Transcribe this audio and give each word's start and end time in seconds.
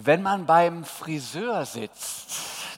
Wenn 0.00 0.22
man 0.22 0.46
beim 0.46 0.84
Friseur 0.84 1.66
sitzt, 1.66 2.30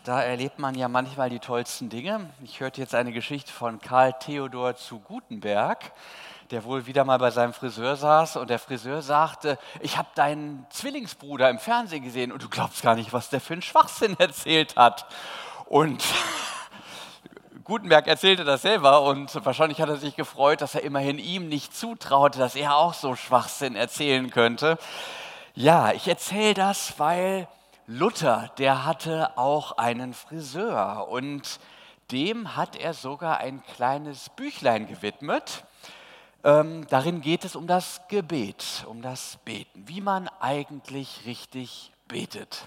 da 0.04 0.22
erlebt 0.22 0.58
man 0.58 0.74
ja 0.74 0.88
manchmal 0.88 1.28
die 1.28 1.38
tollsten 1.38 1.90
Dinge. 1.90 2.30
Ich 2.42 2.60
hörte 2.60 2.80
jetzt 2.80 2.94
eine 2.94 3.12
Geschichte 3.12 3.52
von 3.52 3.78
Karl 3.78 4.14
Theodor 4.14 4.74
zu 4.76 5.00
Gutenberg, 5.00 5.92
der 6.50 6.64
wohl 6.64 6.86
wieder 6.86 7.04
mal 7.04 7.18
bei 7.18 7.30
seinem 7.30 7.52
Friseur 7.52 7.96
saß 7.96 8.36
und 8.36 8.48
der 8.48 8.58
Friseur 8.58 9.02
sagte, 9.02 9.58
ich 9.80 9.98
habe 9.98 10.08
deinen 10.14 10.64
Zwillingsbruder 10.70 11.50
im 11.50 11.58
Fernsehen 11.58 12.02
gesehen 12.02 12.32
und 12.32 12.42
du 12.42 12.48
glaubst 12.48 12.80
gar 12.80 12.94
nicht, 12.94 13.12
was 13.12 13.28
der 13.28 13.42
für 13.42 13.52
einen 13.52 13.60
Schwachsinn 13.60 14.16
erzählt 14.18 14.76
hat. 14.76 15.04
Und 15.66 16.02
Gutenberg 17.64 18.06
erzählte 18.06 18.44
das 18.44 18.62
selber 18.62 19.02
und 19.02 19.44
wahrscheinlich 19.44 19.82
hat 19.82 19.90
er 19.90 19.98
sich 19.98 20.16
gefreut, 20.16 20.62
dass 20.62 20.74
er 20.74 20.84
immerhin 20.84 21.18
ihm 21.18 21.50
nicht 21.50 21.76
zutraute, 21.76 22.38
dass 22.38 22.56
er 22.56 22.76
auch 22.76 22.94
so 22.94 23.14
Schwachsinn 23.14 23.76
erzählen 23.76 24.30
könnte. 24.30 24.78
Ja, 25.62 25.92
ich 25.92 26.08
erzähle 26.08 26.54
das, 26.54 26.98
weil 26.98 27.46
Luther, 27.86 28.50
der 28.56 28.86
hatte 28.86 29.36
auch 29.36 29.76
einen 29.76 30.14
Friseur 30.14 31.08
und 31.10 31.60
dem 32.10 32.56
hat 32.56 32.76
er 32.76 32.94
sogar 32.94 33.40
ein 33.40 33.62
kleines 33.74 34.30
Büchlein 34.30 34.86
gewidmet. 34.86 35.64
Ähm, 36.44 36.86
darin 36.88 37.20
geht 37.20 37.44
es 37.44 37.56
um 37.56 37.66
das 37.66 38.00
Gebet, 38.08 38.86
um 38.86 39.02
das 39.02 39.36
Beten, 39.44 39.86
wie 39.86 40.00
man 40.00 40.30
eigentlich 40.40 41.26
richtig 41.26 41.92
betet. 42.08 42.66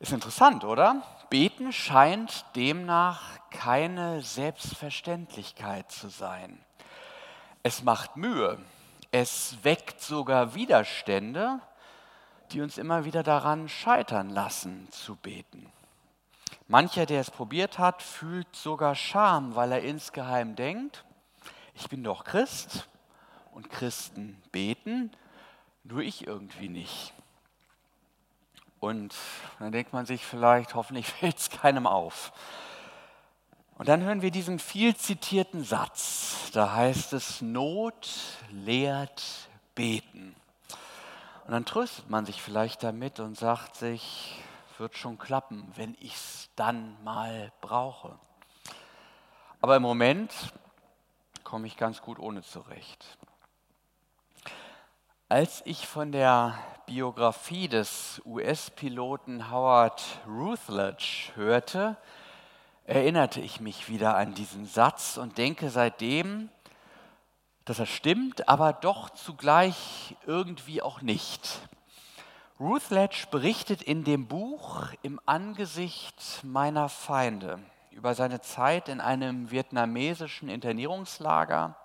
Ist 0.00 0.10
interessant, 0.10 0.64
oder? 0.64 1.04
Beten 1.30 1.72
scheint 1.72 2.44
demnach 2.56 3.22
keine 3.50 4.22
Selbstverständlichkeit 4.22 5.88
zu 5.92 6.08
sein. 6.08 6.58
Es 7.62 7.84
macht 7.84 8.16
Mühe, 8.16 8.58
es 9.12 9.56
weckt 9.62 10.00
sogar 10.00 10.56
Widerstände 10.56 11.60
die 12.52 12.60
uns 12.60 12.78
immer 12.78 13.04
wieder 13.04 13.22
daran 13.22 13.68
scheitern 13.68 14.30
lassen 14.30 14.88
zu 14.90 15.16
beten. 15.16 15.70
Mancher, 16.68 17.06
der 17.06 17.20
es 17.20 17.30
probiert 17.30 17.78
hat, 17.78 18.02
fühlt 18.02 18.54
sogar 18.54 18.94
Scham, 18.94 19.54
weil 19.54 19.72
er 19.72 19.82
insgeheim 19.82 20.54
denkt, 20.54 21.04
ich 21.74 21.88
bin 21.88 22.04
doch 22.04 22.24
Christ 22.24 22.88
und 23.52 23.70
Christen 23.70 24.40
beten, 24.52 25.10
nur 25.84 26.00
ich 26.00 26.26
irgendwie 26.26 26.68
nicht. 26.68 27.12
Und 28.80 29.14
dann 29.58 29.72
denkt 29.72 29.92
man 29.92 30.06
sich 30.06 30.24
vielleicht, 30.24 30.74
hoffentlich 30.74 31.06
fällt 31.12 31.38
es 31.38 31.50
keinem 31.50 31.86
auf. 31.86 32.32
Und 33.78 33.88
dann 33.88 34.02
hören 34.02 34.22
wir 34.22 34.30
diesen 34.30 34.58
viel 34.58 34.94
zitierten 34.96 35.64
Satz. 35.64 36.50
Da 36.52 36.74
heißt 36.74 37.12
es, 37.14 37.40
Not 37.40 38.08
lehrt 38.50 39.48
beten. 39.74 40.36
Und 41.44 41.52
dann 41.52 41.64
tröstet 41.64 42.08
man 42.08 42.24
sich 42.24 42.40
vielleicht 42.40 42.82
damit 42.82 43.20
und 43.20 43.36
sagt 43.36 43.76
sich, 43.76 44.42
wird 44.78 44.96
schon 44.96 45.16
klappen, 45.16 45.70
wenn 45.76 45.96
ich 46.00 46.14
es 46.14 46.50
dann 46.56 46.96
mal 47.04 47.52
brauche. 47.60 48.18
Aber 49.60 49.76
im 49.76 49.82
Moment 49.82 50.32
komme 51.44 51.68
ich 51.68 51.76
ganz 51.76 52.02
gut 52.02 52.18
ohne 52.18 52.42
zurecht. 52.42 53.16
Als 55.28 55.62
ich 55.64 55.86
von 55.86 56.10
der 56.10 56.58
Biografie 56.86 57.68
des 57.68 58.20
US-Piloten 58.26 59.50
Howard 59.50 60.02
Rutledge 60.26 61.30
hörte, 61.36 61.96
erinnerte 62.84 63.40
ich 63.40 63.60
mich 63.60 63.88
wieder 63.88 64.16
an 64.16 64.34
diesen 64.34 64.66
Satz 64.66 65.16
und 65.16 65.38
denke 65.38 65.70
seitdem, 65.70 66.50
dass 67.64 67.78
er 67.78 67.86
stimmt, 67.86 68.48
aber 68.48 68.72
doch 68.72 69.10
zugleich 69.10 70.16
irgendwie 70.26 70.82
auch 70.82 71.00
nicht. 71.02 71.60
Ruth 72.58 72.90
Ledge 72.90 73.26
berichtet 73.30 73.82
in 73.82 74.04
dem 74.04 74.26
Buch 74.28 74.88
Im 75.02 75.20
Angesicht 75.26 76.40
meiner 76.42 76.88
Feinde 76.88 77.58
über 77.90 78.14
seine 78.14 78.40
Zeit 78.40 78.88
in 78.88 79.00
einem 79.00 79.50
vietnamesischen 79.50 80.48
Internierungslager, 80.48 81.76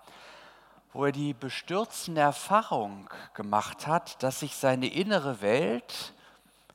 wo 0.92 1.04
er 1.04 1.12
die 1.12 1.34
bestürzende 1.34 2.22
Erfahrung 2.22 3.08
gemacht 3.34 3.86
hat, 3.86 4.22
dass 4.22 4.40
sich 4.40 4.56
seine 4.56 4.86
innere 4.88 5.40
Welt, 5.42 6.14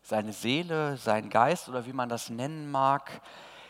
seine 0.04 0.34
Seele, 0.34 0.98
sein 0.98 1.30
Geist 1.30 1.68
oder 1.68 1.86
wie 1.86 1.94
man 1.94 2.10
das 2.10 2.30
nennen 2.30 2.70
mag, 2.70 3.22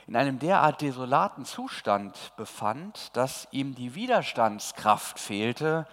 in 0.08 0.16
einem 0.16 0.40
derart 0.40 0.82
desolaten 0.82 1.46
Zustand 1.46 2.34
befand, 2.36 3.16
dass 3.16 3.48
ihm 3.52 3.74
die 3.76 3.96
Widerstandskraft 3.96 5.20
fehlte, 5.20 5.88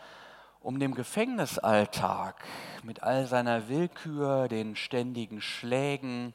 um 0.61 0.79
dem 0.79 0.95
Gefängnisalltag 0.95 2.45
mit 2.83 3.03
all 3.03 3.27
seiner 3.27 3.69
Willkür, 3.69 4.49
den 4.49 4.77
ständigen 4.77 5.41
Schlägen, 5.41 6.35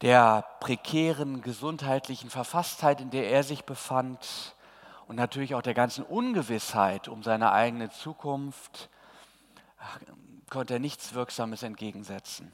der 0.00 0.44
prekären 0.60 1.42
gesundheitlichen 1.42 2.30
Verfasstheit, 2.30 3.00
in 3.00 3.10
der 3.10 3.30
er 3.30 3.42
sich 3.42 3.64
befand 3.64 4.54
und 5.06 5.16
natürlich 5.16 5.54
auch 5.54 5.62
der 5.62 5.74
ganzen 5.74 6.04
Ungewissheit 6.04 7.08
um 7.08 7.22
seine 7.22 7.52
eigene 7.52 7.90
Zukunft, 7.90 8.88
konnte 10.50 10.74
er 10.74 10.80
nichts 10.80 11.14
Wirksames 11.14 11.62
entgegensetzen. 11.62 12.52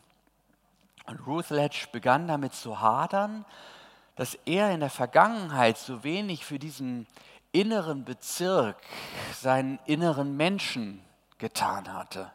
Und 1.06 1.26
Ruth 1.26 1.50
Ledge 1.50 1.86
begann 1.92 2.28
damit 2.28 2.54
zu 2.54 2.80
hadern, 2.80 3.44
dass 4.16 4.34
er 4.44 4.70
in 4.70 4.80
der 4.80 4.90
Vergangenheit 4.90 5.76
so 5.78 6.04
wenig 6.04 6.44
für 6.44 6.58
diesen 6.58 7.06
inneren 7.52 8.04
Bezirk, 8.04 8.76
seinen 9.32 9.78
inneren 9.86 10.36
Menschen 10.36 11.00
getan 11.38 11.92
hatte. 11.92 12.30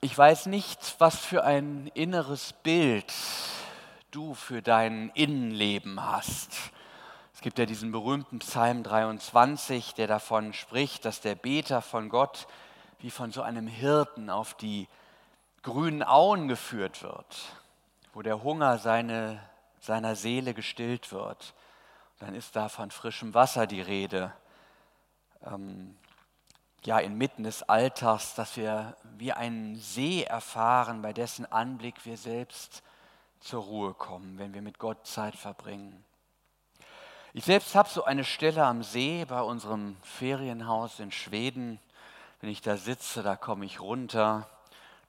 Ich 0.00 0.16
weiß 0.16 0.46
nicht, 0.46 0.96
was 0.98 1.16
für 1.16 1.44
ein 1.44 1.90
inneres 1.94 2.54
Bild 2.54 3.12
du 4.10 4.34
für 4.34 4.62
dein 4.62 5.10
Innenleben 5.10 6.02
hast. 6.02 6.52
Es 7.34 7.42
gibt 7.42 7.58
ja 7.58 7.66
diesen 7.66 7.92
berühmten 7.92 8.38
Psalm 8.38 8.82
23, 8.82 9.94
der 9.94 10.06
davon 10.06 10.52
spricht, 10.52 11.04
dass 11.04 11.20
der 11.20 11.34
Beter 11.34 11.82
von 11.82 12.08
Gott 12.08 12.46
wie 12.98 13.10
von 13.10 13.32
so 13.32 13.42
einem 13.42 13.66
Hirten 13.66 14.30
auf 14.30 14.54
die 14.54 14.88
grünen 15.62 16.02
Auen 16.02 16.48
geführt 16.48 17.02
wird 17.02 17.59
wo 18.12 18.22
der 18.22 18.42
Hunger 18.42 18.78
seine, 18.78 19.40
seiner 19.80 20.16
Seele 20.16 20.54
gestillt 20.54 21.12
wird. 21.12 21.54
Dann 22.18 22.34
ist 22.34 22.56
da 22.56 22.68
von 22.68 22.90
frischem 22.90 23.34
Wasser 23.34 23.66
die 23.66 23.80
Rede. 23.80 24.32
Ähm, 25.46 25.96
ja, 26.84 26.98
inmitten 26.98 27.44
des 27.44 27.62
Alltags, 27.62 28.34
dass 28.34 28.56
wir 28.56 28.96
wie 29.18 29.32
einen 29.32 29.76
See 29.76 30.22
erfahren, 30.22 31.02
bei 31.02 31.12
dessen 31.12 31.50
Anblick 31.50 32.04
wir 32.04 32.16
selbst 32.16 32.82
zur 33.40 33.62
Ruhe 33.62 33.94
kommen, 33.94 34.38
wenn 34.38 34.54
wir 34.54 34.62
mit 34.62 34.78
Gott 34.78 35.06
Zeit 35.06 35.36
verbringen. 35.36 36.04
Ich 37.32 37.44
selbst 37.44 37.74
habe 37.74 37.88
so 37.88 38.04
eine 38.04 38.24
Stelle 38.24 38.64
am 38.64 38.82
See 38.82 39.24
bei 39.24 39.40
unserem 39.40 39.96
Ferienhaus 40.02 40.98
in 41.00 41.12
Schweden. 41.12 41.78
Wenn 42.40 42.50
ich 42.50 42.60
da 42.60 42.76
sitze, 42.76 43.22
da 43.22 43.36
komme 43.36 43.66
ich 43.66 43.80
runter 43.80 44.48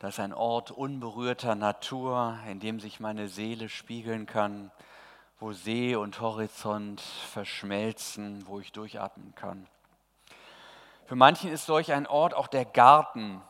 das 0.02 0.16
ist 0.16 0.20
ein 0.20 0.34
Ort 0.34 0.72
unberührter 0.72 1.54
Natur, 1.54 2.40
in 2.50 2.60
dem 2.60 2.80
sich 2.80 3.00
meine 3.00 3.28
Seele 3.28 3.70
spiegeln 3.70 4.26
kann, 4.26 4.72
wo 5.40 5.54
See 5.54 5.96
und 5.96 6.20
Horizont 6.20 7.00
verschmelzen, 7.00 8.44
wo 8.48 8.60
ich 8.60 8.72
durchatmen 8.72 9.36
kann. 9.36 9.68
Für 11.06 11.16
manchen 11.16 11.52
ist 11.52 11.68
solch 11.68 11.94
ein 11.94 12.08
Ort 12.08 12.34
auch 12.34 12.48
der 12.48 12.66
Garten, 12.66 13.44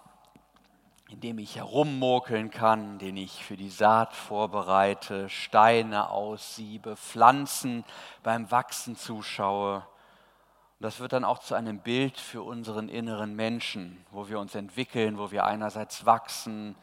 in 1.10 1.22
dem 1.22 1.40
ich 1.40 1.56
herummurkeln 1.56 2.52
kann, 2.52 3.00
den 3.00 3.16
ich 3.16 3.46
für 3.46 3.56
die 3.56 3.70
Saat 3.70 4.14
vorbereite, 4.14 5.30
Steine 5.30 6.10
aussiebe, 6.10 6.98
Pflanzen 6.98 7.86
beim 8.24 8.52
Wachsen 8.52 8.98
zuschaue 8.98 9.88
und 10.82 10.86
das 10.86 11.00
wird 11.00 11.14
dann 11.14 11.24
auch 11.24 11.38
zu 11.38 11.54
einem 11.54 11.78
Bild 11.78 12.20
für 12.20 12.42
unseren 12.42 12.90
inneren 12.90 13.36
Menschen, 13.36 14.04
wo 14.10 14.30
wir 14.30 14.40
uns 14.40 14.56
entwickeln, 14.56 15.20
wo 15.20 15.30
wir 15.30 15.46
einerseits 15.46 16.08
wachsen, 16.08 16.76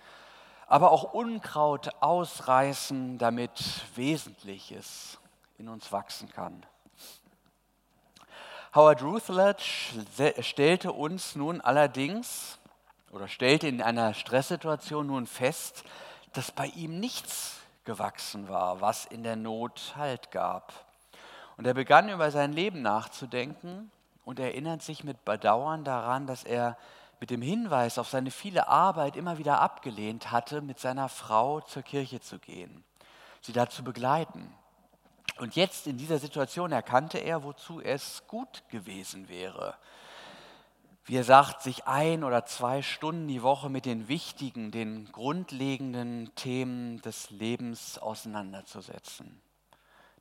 aber 0.68 0.92
auch 0.92 1.14
Unkraut 1.14 1.90
ausreißen, 1.98 3.18
damit 3.18 3.60
Wesentliches 3.96 5.18
in 5.58 5.68
uns 5.68 5.90
wachsen 5.90 6.30
kann. 6.30 6.64
Howard 8.72 9.02
Rutledge 9.02 10.04
stellte 10.42 10.92
uns 10.92 11.34
nun 11.34 11.60
allerdings 11.60 12.60
oder 13.10 13.26
stellte 13.26 13.66
in 13.66 13.82
einer 13.82 14.14
Stresssituation 14.14 15.08
nun 15.08 15.26
fest, 15.26 15.82
dass 16.34 16.52
bei 16.52 16.66
ihm 16.66 17.00
nichts 17.00 17.56
gewachsen 17.82 18.48
war, 18.48 18.80
was 18.80 19.06
in 19.06 19.24
der 19.24 19.34
Not 19.34 19.94
Halt 19.96 20.30
gab. 20.30 20.72
Und 21.56 21.66
er 21.66 21.74
begann 21.74 22.08
über 22.08 22.30
sein 22.30 22.52
Leben 22.52 22.82
nachzudenken 22.82 23.90
und 24.28 24.38
erinnert 24.38 24.82
sich 24.82 25.04
mit 25.04 25.24
Bedauern 25.24 25.84
daran, 25.84 26.26
dass 26.26 26.44
er 26.44 26.76
mit 27.18 27.30
dem 27.30 27.40
Hinweis 27.40 27.96
auf 27.96 28.10
seine 28.10 28.30
viele 28.30 28.68
Arbeit 28.68 29.16
immer 29.16 29.38
wieder 29.38 29.62
abgelehnt 29.62 30.30
hatte, 30.30 30.60
mit 30.60 30.78
seiner 30.78 31.08
Frau 31.08 31.62
zur 31.62 31.82
Kirche 31.82 32.20
zu 32.20 32.38
gehen, 32.38 32.84
sie 33.40 33.54
da 33.54 33.70
zu 33.70 33.82
begleiten. 33.82 34.52
Und 35.38 35.56
jetzt 35.56 35.86
in 35.86 35.96
dieser 35.96 36.18
Situation 36.18 36.72
erkannte 36.72 37.16
er, 37.16 37.42
wozu 37.42 37.80
es 37.80 38.22
gut 38.26 38.64
gewesen 38.68 39.30
wäre. 39.30 39.76
wie 41.06 41.16
er 41.16 41.24
sagt, 41.24 41.62
sich 41.62 41.86
ein 41.86 42.22
oder 42.22 42.44
zwei 42.44 42.82
Stunden 42.82 43.28
die 43.28 43.42
Woche 43.42 43.70
mit 43.70 43.86
den 43.86 44.08
wichtigen, 44.08 44.70
den 44.70 45.10
grundlegenden 45.10 46.34
Themen 46.34 47.00
des 47.00 47.30
Lebens 47.30 47.96
auseinanderzusetzen. 47.96 49.40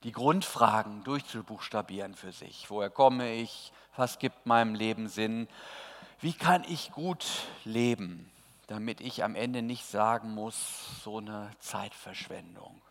Die 0.04 0.12
Grundfragen 0.12 1.04
durchzubuchstabieren 1.04 2.14
für 2.14 2.32
sich. 2.32 2.70
Woher 2.70 2.90
komme 2.90 3.34
ich? 3.34 3.72
Was 3.96 4.20
gibt 4.20 4.46
meinem 4.46 4.76
Leben 4.76 5.08
Sinn? 5.08 5.48
Wie 6.20 6.34
kann 6.34 6.64
ich 6.68 6.92
gut 6.92 7.26
leben, 7.64 8.32
damit 8.68 9.02
ich 9.02 9.24
am 9.24 9.36
Ende 9.36 9.62
nicht 9.62 9.86
sagen 9.86 10.34
muss, 10.34 11.02
so 11.04 11.18
eine 11.18 11.52
Zeitverschwendung? 11.60 12.82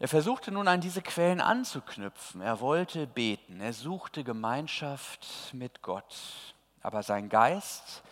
Er 0.00 0.06
versuchte 0.06 0.52
nun 0.52 0.68
an 0.68 0.80
diese 0.80 1.02
Quellen 1.02 1.40
anzuknüpfen. 1.40 2.40
Er 2.40 2.60
wollte 2.60 3.08
beten. 3.08 3.60
Er 3.60 3.72
suchte 3.72 4.22
Gemeinschaft 4.22 5.26
mit 5.52 5.82
Gott. 5.82 6.54
Aber 6.82 7.02
sein 7.02 7.28
Geist, 7.28 8.02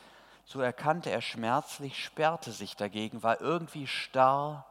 so 0.44 0.60
erkannte 0.60 1.10
er 1.10 1.22
schmerzlich, 1.22 2.04
sperrte 2.04 2.50
sich 2.50 2.74
dagegen, 2.74 3.22
war 3.22 3.40
irgendwie 3.40 3.86
starr 3.86 4.66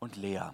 und 0.00 0.16
leer. 0.16 0.52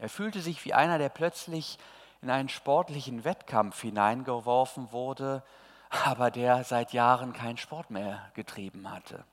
Er 0.00 0.08
fühlte 0.08 0.40
sich 0.40 0.64
wie 0.64 0.72
einer, 0.72 0.96
der 0.96 1.10
plötzlich 1.10 1.78
in 2.22 2.30
einen 2.30 2.48
sportlichen 2.48 3.24
Wettkampf 3.24 3.82
hineingeworfen 3.82 4.92
wurde, 4.92 5.42
aber 5.90 6.30
der 6.30 6.64
seit 6.64 6.94
Jahren 6.94 7.34
keinen 7.34 7.58
Sport 7.58 7.90
mehr 7.90 8.30
getrieben 8.32 8.90
hatte. 8.90 9.24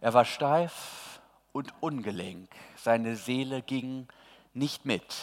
Er 0.00 0.14
war 0.14 0.24
steif 0.24 1.20
und 1.52 1.74
ungelenk. 1.80 2.48
Seine 2.76 3.16
Seele 3.16 3.60
ging 3.60 4.08
nicht 4.54 4.86
mit. 4.86 5.14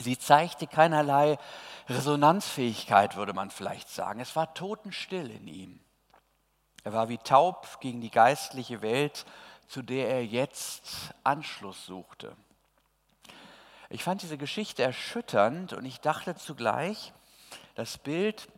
Sie 0.00 0.18
zeigte 0.18 0.66
keinerlei 0.66 1.38
Resonanzfähigkeit, 1.88 3.14
würde 3.14 3.34
man 3.34 3.50
vielleicht 3.50 3.88
sagen. 3.88 4.18
Es 4.18 4.34
war 4.34 4.52
totenstill 4.54 5.30
in 5.30 5.46
ihm. 5.46 5.80
Er 6.82 6.92
war 6.92 7.08
wie 7.08 7.18
taub 7.18 7.78
gegen 7.80 8.00
die 8.00 8.10
geistliche 8.10 8.82
Welt, 8.82 9.24
zu 9.68 9.82
der 9.82 10.08
er 10.08 10.24
jetzt 10.24 11.14
Anschluss 11.22 11.86
suchte. 11.86 12.36
Ich 13.90 14.02
fand 14.02 14.22
diese 14.22 14.38
Geschichte 14.38 14.82
erschütternd 14.82 15.72
und 15.72 15.84
ich 15.84 16.00
dachte 16.00 16.34
zugleich, 16.36 17.12
das 17.74 17.98
Bild 17.98 18.48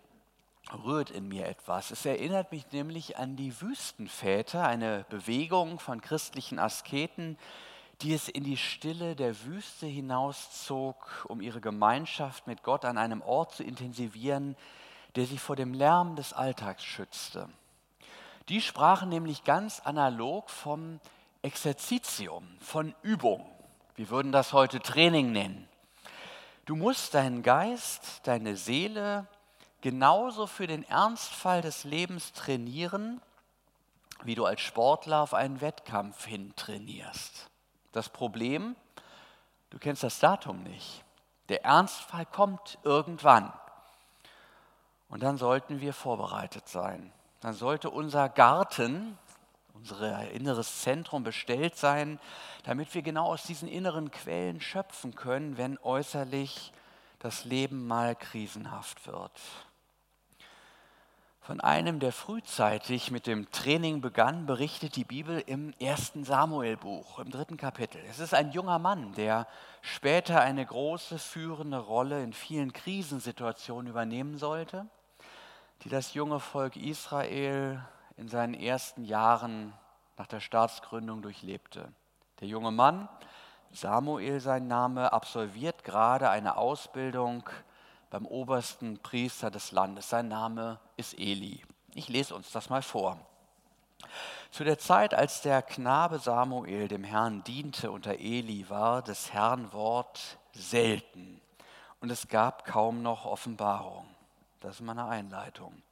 rührt 0.84 1.10
in 1.10 1.28
mir 1.28 1.46
etwas. 1.46 1.90
Es 1.90 2.04
erinnert 2.06 2.52
mich 2.52 2.70
nämlich 2.72 3.18
an 3.18 3.36
die 3.36 3.60
Wüstenväter, 3.60 4.66
eine 4.66 5.04
Bewegung 5.08 5.78
von 5.78 6.00
christlichen 6.00 6.58
Asketen, 6.58 7.38
die 8.02 8.12
es 8.12 8.28
in 8.28 8.44
die 8.44 8.56
Stille 8.56 9.16
der 9.16 9.44
Wüste 9.44 9.86
hinauszog, 9.86 11.24
um 11.28 11.40
ihre 11.40 11.60
Gemeinschaft 11.60 12.46
mit 12.46 12.62
Gott 12.62 12.84
an 12.84 12.98
einem 12.98 13.22
Ort 13.22 13.54
zu 13.54 13.62
intensivieren, 13.62 14.56
der 15.14 15.24
sie 15.24 15.38
vor 15.38 15.56
dem 15.56 15.72
Lärm 15.72 16.14
des 16.14 16.32
Alltags 16.32 16.84
schützte. 16.84 17.48
Die 18.48 18.60
sprachen 18.60 19.08
nämlich 19.08 19.44
ganz 19.44 19.80
analog 19.80 20.50
vom 20.50 21.00
Exerzitium, 21.42 22.46
von 22.60 22.94
Übung. 23.02 23.46
Wir 23.96 24.10
würden 24.10 24.30
das 24.30 24.52
heute 24.52 24.80
Training 24.80 25.32
nennen. 25.32 25.66
Du 26.66 26.76
musst 26.76 27.14
deinen 27.14 27.42
Geist, 27.42 28.20
deine 28.24 28.56
Seele 28.56 29.26
genauso 29.80 30.46
für 30.46 30.66
den 30.66 30.82
Ernstfall 30.82 31.62
des 31.62 31.84
Lebens 31.84 32.34
trainieren, 32.34 33.22
wie 34.22 34.34
du 34.34 34.44
als 34.44 34.60
Sportler 34.60 35.22
auf 35.22 35.32
einen 35.32 35.62
Wettkampf 35.62 36.26
hin 36.26 36.52
trainierst. 36.56 37.48
Das 37.92 38.10
Problem, 38.10 38.76
du 39.70 39.78
kennst 39.78 40.02
das 40.02 40.18
Datum 40.18 40.62
nicht. 40.62 41.02
Der 41.48 41.64
Ernstfall 41.64 42.26
kommt 42.26 42.78
irgendwann. 42.82 43.50
Und 45.08 45.22
dann 45.22 45.38
sollten 45.38 45.80
wir 45.80 45.94
vorbereitet 45.94 46.68
sein. 46.68 47.12
Dann 47.40 47.54
sollte 47.54 47.88
unser 47.88 48.28
Garten, 48.28 49.16
unser 49.78 50.30
inneres 50.30 50.82
Zentrum 50.82 51.22
bestellt 51.22 51.76
sein, 51.76 52.18
damit 52.64 52.94
wir 52.94 53.02
genau 53.02 53.26
aus 53.26 53.44
diesen 53.44 53.68
inneren 53.68 54.10
Quellen 54.10 54.60
schöpfen 54.60 55.14
können, 55.14 55.56
wenn 55.56 55.78
äußerlich 55.78 56.72
das 57.18 57.44
Leben 57.44 57.86
mal 57.86 58.14
krisenhaft 58.14 59.06
wird 59.06 59.32
von 61.46 61.60
einem, 61.60 62.00
der 62.00 62.10
frühzeitig 62.10 63.12
mit 63.12 63.28
dem 63.28 63.48
Training 63.52 64.00
begann, 64.00 64.46
berichtet 64.46 64.96
die 64.96 65.04
Bibel 65.04 65.40
im 65.46 65.72
ersten 65.78 66.24
Samuelbuch, 66.24 67.20
im 67.20 67.30
dritten 67.30 67.56
Kapitel. 67.56 68.02
Es 68.10 68.18
ist 68.18 68.34
ein 68.34 68.50
junger 68.50 68.80
Mann, 68.80 69.12
der 69.12 69.46
später 69.80 70.40
eine 70.40 70.66
große 70.66 71.20
führende 71.20 71.78
Rolle 71.78 72.20
in 72.24 72.32
vielen 72.32 72.72
Krisensituationen 72.72 73.88
übernehmen 73.88 74.38
sollte, 74.38 74.86
die 75.84 75.88
das 75.88 76.14
junge 76.14 76.40
Volk 76.40 76.74
Israel 76.74 77.80
in 78.16 78.28
seinen 78.28 78.54
ersten 78.54 79.04
Jahren 79.04 79.72
nach 80.16 80.26
der 80.26 80.40
Staatsgründung 80.40 81.22
durchlebte. 81.22 81.92
Der 82.40 82.48
junge 82.48 82.70
Mann, 82.70 83.08
Samuel 83.72 84.40
sein 84.40 84.68
Name, 84.68 85.12
absolviert 85.12 85.84
gerade 85.84 86.30
eine 86.30 86.56
Ausbildung 86.56 87.48
beim 88.10 88.26
obersten 88.26 88.98
Priester 88.98 89.50
des 89.50 89.72
Landes. 89.72 90.08
Sein 90.08 90.28
Name 90.28 90.78
ist 90.96 91.18
Eli. 91.18 91.62
Ich 91.94 92.08
lese 92.08 92.34
uns 92.34 92.50
das 92.52 92.70
mal 92.70 92.82
vor. 92.82 93.18
Zu 94.50 94.64
der 94.64 94.78
Zeit, 94.78 95.12
als 95.12 95.42
der 95.42 95.62
Knabe 95.62 96.18
Samuel 96.18 96.88
dem 96.88 97.04
Herrn 97.04 97.42
diente 97.44 97.90
unter 97.90 98.18
Eli, 98.18 98.68
war 98.70 99.02
des 99.02 99.32
Herrn 99.32 99.72
Wort 99.72 100.38
selten 100.52 101.40
und 102.00 102.10
es 102.10 102.28
gab 102.28 102.64
kaum 102.64 103.02
noch 103.02 103.24
Offenbarung. 103.24 104.06
Das 104.60 104.76
ist 104.76 104.80
meine 104.82 105.06
Einleitung. 105.06 105.82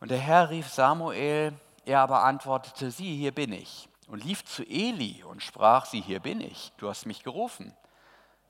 Und 0.00 0.10
der 0.10 0.18
Herr 0.18 0.50
rief 0.50 0.68
Samuel, 0.68 1.52
er 1.84 2.00
aber 2.00 2.24
antwortete, 2.24 2.90
sieh, 2.90 3.16
hier 3.16 3.32
bin 3.32 3.52
ich. 3.52 3.88
Und 4.08 4.24
lief 4.24 4.44
zu 4.44 4.62
Eli 4.62 5.24
und 5.24 5.42
sprach, 5.42 5.86
sieh, 5.86 6.00
hier 6.00 6.20
bin 6.20 6.40
ich, 6.40 6.72
du 6.76 6.88
hast 6.88 7.06
mich 7.06 7.22
gerufen. 7.22 7.74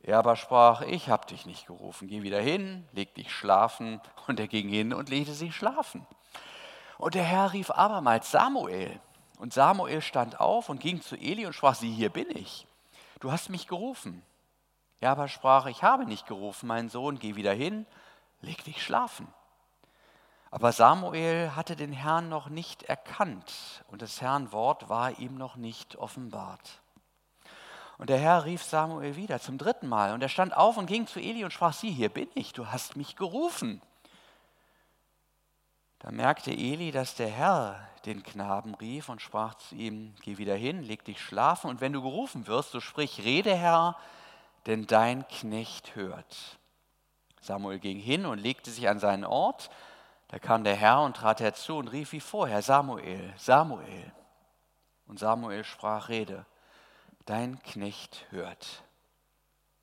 Er 0.03 0.19
aber 0.19 0.37
sprach, 0.37 0.83
ich 0.83 1.09
habe 1.09 1.27
dich 1.27 1.47
nicht 1.47 1.67
gerufen, 1.67 2.09
geh 2.09 2.23
wieder 2.23 2.41
hin, 2.41 2.87
leg 2.93 3.15
dich 3.15 3.33
schlafen. 3.33 4.01
Und 4.27 4.39
er 4.39 4.49
ging 4.49 4.69
hin 4.69 4.95
und 4.95 5.09
legte 5.09 5.33
sich 5.33 5.55
schlafen. 5.55 6.07
Und 6.99 7.15
der 7.15 7.25
Herr 7.25 7.53
rief 7.53 7.71
abermals 7.71 8.31
Samuel. 8.31 9.01
Und 9.39 9.53
Samuel 9.53 10.01
stand 10.01 10.41
auf 10.41 10.69
und 10.69 10.81
ging 10.81 11.01
zu 11.01 11.17
Eli 11.17 11.47
und 11.47 11.55
sprach, 11.55 11.75
sieh, 11.75 11.93
hier 11.93 12.11
bin 12.11 12.31
ich. 12.31 12.67
Du 13.21 13.33
hast 13.33 13.51
mich 13.51 13.67
gerufen. 13.67 14.23
Er 15.01 15.11
aber 15.11 15.29
sprach, 15.29 15.67
ich 15.67 15.83
habe 15.83 16.07
nicht 16.07 16.27
gerufen, 16.27 16.67
mein 16.67 16.89
Sohn, 16.89 17.19
geh 17.19 17.37
wieder 17.37 17.53
hin, 17.53 17.87
leg 18.41 18.65
dich 18.65 18.83
schlafen. 18.83 19.27
Aber 20.57 20.73
Samuel 20.73 21.55
hatte 21.55 21.77
den 21.77 21.93
Herrn 21.93 22.31
noch 22.31 22.49
nicht 22.49 22.83
erkannt 22.85 23.85
und 23.89 24.01
des 24.01 24.23
Herrn 24.23 24.53
Wort 24.53 24.89
war 24.89 25.19
ihm 25.19 25.37
noch 25.37 25.57
nicht 25.57 25.97
offenbart. 25.97 26.81
Und 27.99 28.09
der 28.09 28.17
Herr 28.17 28.47
rief 28.47 28.63
Samuel 28.63 29.17
wieder 29.17 29.39
zum 29.39 29.59
dritten 29.59 29.87
Mal. 29.87 30.15
Und 30.15 30.23
er 30.23 30.31
stand 30.31 30.57
auf 30.57 30.79
und 30.79 30.87
ging 30.87 31.07
zu 31.07 31.21
Eli 31.21 31.45
und 31.45 31.51
sprach, 31.51 31.75
sieh, 31.75 31.93
hier 31.93 32.09
bin 32.09 32.31
ich, 32.35 32.55
du 32.55 32.69
hast 32.69 32.97
mich 32.97 33.17
gerufen. 33.17 33.83
Da 35.99 36.11
merkte 36.11 36.53
Eli, 36.53 36.91
dass 36.91 37.17
der 37.17 37.29
Herr 37.29 37.79
den 38.07 38.23
Knaben 38.23 38.75
rief 38.77 39.11
und 39.11 39.21
sprach 39.21 39.57
zu 39.57 39.75
ihm, 39.75 40.15
geh 40.23 40.39
wieder 40.39 40.55
hin, 40.55 40.83
leg 40.83 41.05
dich 41.05 41.21
schlafen 41.21 41.69
und 41.69 41.83
wenn 41.83 41.93
du 41.93 42.01
gerufen 42.01 42.47
wirst, 42.47 42.71
so 42.71 42.81
sprich, 42.81 43.23
rede 43.25 43.55
Herr, 43.55 43.95
denn 44.65 44.87
dein 44.87 45.29
Knecht 45.29 45.97
hört. 45.97 46.59
Samuel 47.43 47.79
ging 47.79 47.99
hin 47.99 48.25
und 48.25 48.39
legte 48.39 48.71
sich 48.71 48.89
an 48.89 49.01
seinen 49.01 49.27
Ort. 49.27 49.69
Da 50.29 50.39
kam 50.39 50.65
der 50.65 50.75
Herr 50.75 51.03
und 51.03 51.17
trat 51.17 51.41
herzu 51.41 51.77
und 51.77 51.89
rief 51.89 52.13
wie 52.13 52.21
vorher, 52.21 52.63
Samuel, 52.63 53.33
Samuel. 53.37 54.13
Und 55.07 55.19
Samuel 55.19 55.65
sprach, 55.65 56.09
rede 56.09 56.45
dein 57.27 57.61
Knecht 57.63 58.27
hört. 58.31 58.83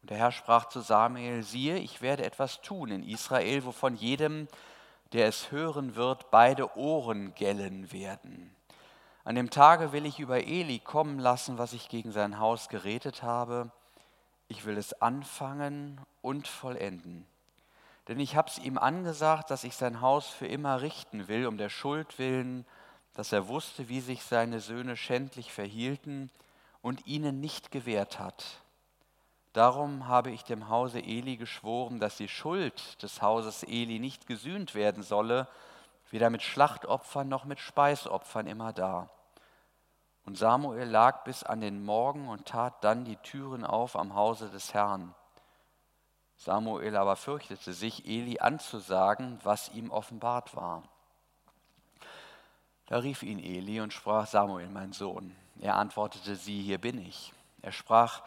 Und 0.02 0.10
der 0.10 0.18
Herr 0.18 0.32
sprach 0.32 0.66
zu 0.68 0.82
Samuel, 0.82 1.44
siehe, 1.44 1.78
ich 1.78 2.02
werde 2.02 2.26
etwas 2.26 2.62
tun 2.62 2.90
in 2.90 3.04
Israel, 3.04 3.64
wovon 3.66 3.96
jedem, 3.96 4.48
der 5.14 5.28
es 5.28 5.52
hören 5.52 5.96
wird, 5.96 6.32
beide 6.32 6.76
Ohren 6.78 7.34
gellen 7.36 7.92
werden. 7.92 8.54
An 9.24 9.36
dem 9.36 9.50
Tage 9.50 9.94
will 9.94 10.06
ich 10.06 10.20
über 10.20 10.44
Eli 10.44 10.80
kommen 10.80 11.20
lassen, 11.20 11.58
was 11.58 11.72
ich 11.72 11.88
gegen 11.88 12.12
sein 12.12 12.40
Haus 12.40 12.68
geredet 12.68 13.24
habe. 13.24 13.72
Ich 14.50 14.66
will 14.66 14.78
es 14.78 15.02
anfangen 15.02 16.02
und 16.22 16.48
vollenden. 16.48 17.26
Denn 18.08 18.20
ich 18.20 18.36
habe 18.36 18.50
es 18.50 18.58
ihm 18.58 18.78
angesagt, 18.78 19.50
dass 19.50 19.64
ich 19.64 19.76
sein 19.76 20.02
Haus 20.02 20.28
für 20.28 20.48
immer 20.48 20.82
richten 20.82 21.28
will, 21.28 21.48
um 21.48 21.58
der 21.58 21.70
Schuld 21.70 22.20
willen, 22.20 22.66
dass 23.14 23.32
er 23.32 23.48
wusste, 23.48 23.90
wie 23.90 24.02
sich 24.02 24.24
seine 24.24 24.60
Söhne 24.60 24.98
schändlich 24.98 25.54
verhielten 25.54 26.30
und 26.82 27.06
ihnen 27.08 27.40
nicht 27.40 27.72
gewährt 27.72 28.20
hat. 28.20 28.44
Darum 29.54 30.08
habe 30.08 30.32
ich 30.32 30.44
dem 30.44 30.68
Hause 30.68 31.00
Eli 31.00 31.38
geschworen, 31.38 32.00
dass 32.00 32.18
die 32.18 32.28
Schuld 32.28 33.02
des 33.04 33.22
Hauses 33.22 33.64
Eli 33.64 34.00
nicht 34.00 34.26
gesühnt 34.26 34.74
werden 34.74 35.04
solle, 35.04 35.48
weder 36.10 36.30
mit 36.30 36.42
Schlachtopfern 36.42 37.30
noch 37.30 37.46
mit 37.46 37.60
Speisopfern 37.60 38.48
immer 38.48 38.74
da. 38.74 39.10
Und 40.26 40.38
Samuel 40.38 40.88
lag 40.88 41.24
bis 41.24 41.44
an 41.44 41.62
den 41.62 41.84
Morgen 41.84 42.30
und 42.30 42.48
tat 42.48 42.84
dann 42.84 43.06
die 43.06 43.18
Türen 43.18 43.64
auf 43.64 43.96
am 43.96 44.16
Hause 44.16 44.50
des 44.50 44.74
Herrn. 44.74 45.14
Samuel 46.44 46.98
aber 46.98 47.16
fürchtete 47.16 47.74
sich, 47.74 48.06
Eli 48.06 48.40
anzusagen, 48.40 49.40
was 49.44 49.70
ihm 49.70 49.92
offenbart 49.92 50.56
war. 50.56 50.84
Da 52.88 52.98
rief 52.98 53.24
ihn 53.24 53.40
Eli 53.40 53.80
und 53.80 53.94
sprach, 53.94 54.28
Samuel, 54.28 54.68
mein 54.68 54.92
Sohn. 54.92 55.34
Er 55.62 55.76
antwortete, 55.76 56.36
sie, 56.36 56.62
hier 56.62 56.80
bin 56.80 57.00
ich. 57.00 57.32
Er 57.62 57.72
sprach, 57.72 58.22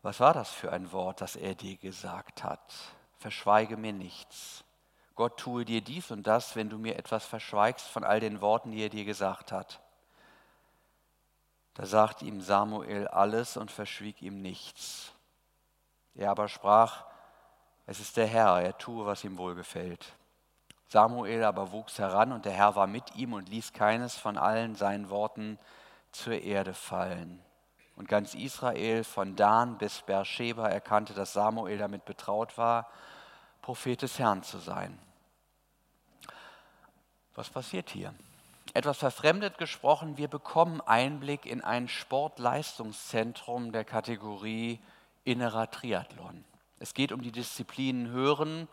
was 0.00 0.18
war 0.18 0.32
das 0.32 0.50
für 0.50 0.72
ein 0.72 0.92
Wort, 0.92 1.20
das 1.20 1.36
er 1.36 1.54
dir 1.54 1.76
gesagt 1.76 2.42
hat? 2.42 2.74
Verschweige 3.18 3.76
mir 3.76 3.92
nichts. 3.92 4.64
Gott 5.14 5.36
tue 5.36 5.66
dir 5.66 5.82
dies 5.82 6.10
und 6.10 6.26
das, 6.26 6.56
wenn 6.56 6.70
du 6.70 6.78
mir 6.78 6.96
etwas 6.96 7.26
verschweigst 7.26 7.86
von 7.86 8.02
all 8.02 8.20
den 8.20 8.40
Worten, 8.40 8.70
die 8.70 8.82
er 8.82 8.88
dir 8.88 9.04
gesagt 9.04 9.52
hat. 9.52 9.80
Da 11.74 11.84
sagte 11.84 12.24
ihm 12.24 12.40
Samuel 12.40 13.08
alles 13.08 13.58
und 13.58 13.70
verschwieg 13.70 14.22
ihm 14.22 14.40
nichts. 14.40 15.12
Er 16.14 16.30
aber 16.30 16.48
sprach, 16.48 17.09
es 17.86 18.00
ist 18.00 18.16
der 18.16 18.26
Herr, 18.26 18.60
er 18.60 18.78
tue, 18.78 19.06
was 19.06 19.24
ihm 19.24 19.38
wohlgefällt. 19.38 20.12
Samuel 20.88 21.44
aber 21.44 21.72
wuchs 21.72 21.98
heran 21.98 22.32
und 22.32 22.44
der 22.44 22.52
Herr 22.52 22.74
war 22.74 22.86
mit 22.86 23.14
ihm 23.14 23.32
und 23.32 23.48
ließ 23.48 23.72
keines 23.72 24.16
von 24.16 24.36
allen 24.36 24.74
seinen 24.74 25.08
Worten 25.08 25.58
zur 26.10 26.34
Erde 26.34 26.74
fallen. 26.74 27.40
Und 27.96 28.08
ganz 28.08 28.34
Israel 28.34 29.04
von 29.04 29.36
Dan 29.36 29.78
bis 29.78 30.02
Beersheba 30.02 30.68
erkannte, 30.68 31.14
dass 31.14 31.32
Samuel 31.32 31.78
damit 31.78 32.04
betraut 32.04 32.58
war, 32.58 32.88
Prophet 33.62 34.02
des 34.02 34.18
Herrn 34.18 34.42
zu 34.42 34.58
sein. 34.58 34.98
Was 37.34 37.50
passiert 37.50 37.90
hier? 37.90 38.14
Etwas 38.72 38.98
verfremdet 38.98 39.58
gesprochen, 39.58 40.16
wir 40.16 40.28
bekommen 40.28 40.80
Einblick 40.80 41.44
in 41.46 41.62
ein 41.62 41.88
Sportleistungszentrum 41.88 43.72
der 43.72 43.84
Kategorie 43.84 44.80
innerer 45.24 45.70
Triathlon. 45.70 46.44
Es 46.82 46.94
geht 46.94 47.12
um 47.12 47.20
die 47.20 47.30
Disziplinen 47.30 48.08
Hören, 48.08 48.66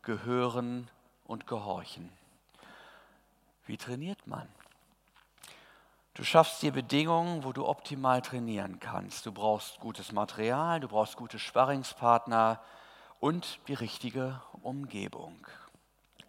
Gehören 0.00 0.90
und 1.26 1.46
Gehorchen. 1.46 2.10
Wie 3.66 3.76
trainiert 3.76 4.26
man? 4.26 4.48
Du 6.14 6.24
schaffst 6.24 6.62
dir 6.62 6.72
Bedingungen, 6.72 7.44
wo 7.44 7.52
du 7.52 7.66
optimal 7.66 8.22
trainieren 8.22 8.80
kannst. 8.80 9.26
Du 9.26 9.32
brauchst 9.32 9.80
gutes 9.80 10.12
Material, 10.12 10.80
du 10.80 10.88
brauchst 10.88 11.16
gute 11.16 11.38
Sparringspartner 11.38 12.58
und 13.20 13.60
die 13.68 13.74
richtige 13.74 14.40
Umgebung. 14.62 15.46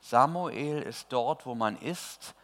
Samuel 0.02 0.82
ist 0.82 1.14
dort, 1.14 1.46
wo 1.46 1.56
man 1.56 1.78
ist, 1.78 2.36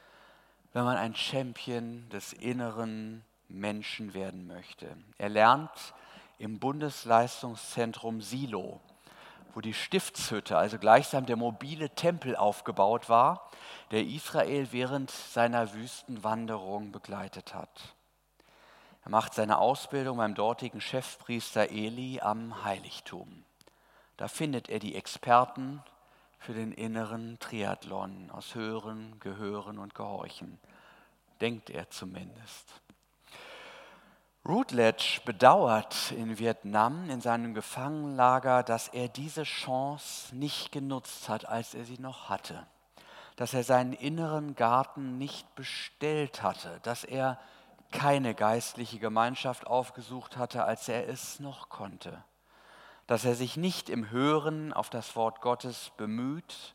wenn 0.71 0.86
man 0.86 0.95
ein 0.95 1.15
Champion 1.15 2.07
des 2.09 2.31
inneren 2.31 3.25
Menschen 3.50 4.13
werden 4.13 4.48
möchte. 4.48 4.95
Er 5.17 5.27
lernt 5.27 5.93
im 6.39 6.58
Bundesleistungszentrum 6.60 8.22
Silo 8.22 8.81
wo 9.53 9.62
die 9.62 9.74
Stiftshütte, 9.74 10.58
also 10.58 10.77
gleichsam 10.77 11.25
der 11.25 11.36
mobile 11.36 11.89
Tempel 11.89 12.36
aufgebaut 12.36 13.10
war, 13.10 13.50
der 13.91 14.05
Israel 14.05 14.67
während 14.72 15.12
seiner 15.12 15.74
Wüstenwanderung 15.74 16.91
begleitet 16.91 17.53
hat. 17.53 17.96
Er 19.03 19.12
macht 19.12 19.34
seine 19.34 19.58
Ausbildung 19.58 20.17
beim 20.17 20.36
dortigen 20.36 20.81
Chefpriester 20.81 21.72
Eli 21.72 22.19
am 22.22 22.63
Heiligtum. 22.63 23.43
Da 24.17 24.27
findet 24.27 24.69
er 24.69 24.79
die 24.79 24.96
Experten 24.96 25.81
für 26.38 26.53
den 26.53 26.72
inneren 26.72 27.39
Triathlon 27.39 28.29
aus 28.31 28.55
Hören, 28.55 29.19
Gehören 29.19 29.79
und 29.79 29.96
Gehorchen. 29.96 30.60
Denkt 31.41 31.69
er 31.69 31.89
zumindest. 31.89 32.81
Routledge 34.50 35.22
bedauert 35.25 36.12
in 36.12 36.39
Vietnam 36.39 37.08
in 37.12 37.22
seinem 37.22 37.53
Gefangenenlager, 37.53 38.63
dass 38.63 38.88
er 38.88 39.08
diese 39.08 39.44
Chance 39.44 40.36
nicht 40.36 40.72
genutzt 40.72 41.29
hat, 41.29 41.46
als 41.48 41.75
er 41.75 41.86
sie 41.86 42.00
noch 42.00 42.29
hatte. 42.29 42.65
Dass 43.36 43.53
er 43.53 43.63
seinen 43.63 43.94
inneren 43.94 44.56
Garten 44.56 45.20
nicht 45.20 45.53
bestellt 45.53 46.41
hatte, 46.41 46.79
dass 46.82 47.03
er 47.03 47.38
keine 47.91 48.34
geistliche 48.34 48.98
Gemeinschaft 48.98 49.68
aufgesucht 49.68 50.36
hatte, 50.36 50.63
als 50.63 50.89
er 50.89 51.08
es 51.08 51.39
noch 51.39 51.70
konnte. 51.70 52.24
Dass 53.06 53.25
er 53.25 53.36
sich 53.36 53.56
nicht 53.56 53.88
im 53.88 54.10
Hören 54.10 54.74
auf 54.74 54.89
das 54.89 55.15
Wort 55.15 55.41
Gottes 55.41 55.91
bemüht 55.96 56.74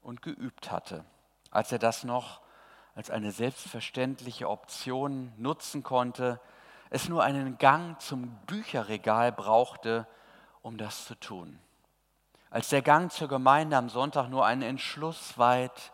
und 0.00 0.22
geübt 0.22 0.70
hatte, 0.70 1.04
als 1.50 1.72
er 1.72 1.78
das 1.78 2.04
noch 2.04 2.40
als 2.94 3.10
eine 3.10 3.32
selbstverständliche 3.32 4.48
Option 4.48 5.34
nutzen 5.36 5.82
konnte, 5.82 6.40
es 6.92 7.08
nur 7.08 7.24
einen 7.24 7.56
Gang 7.56 7.98
zum 8.02 8.28
Bücherregal 8.46 9.32
brauchte, 9.32 10.06
um 10.60 10.76
das 10.76 11.06
zu 11.06 11.14
tun. 11.14 11.58
Als 12.50 12.68
der 12.68 12.82
Gang 12.82 13.10
zur 13.10 13.28
Gemeinde 13.28 13.78
am 13.78 13.88
Sonntag 13.88 14.28
nur 14.28 14.44
einen 14.44 14.60
Entschluss 14.60 15.38
weit 15.38 15.90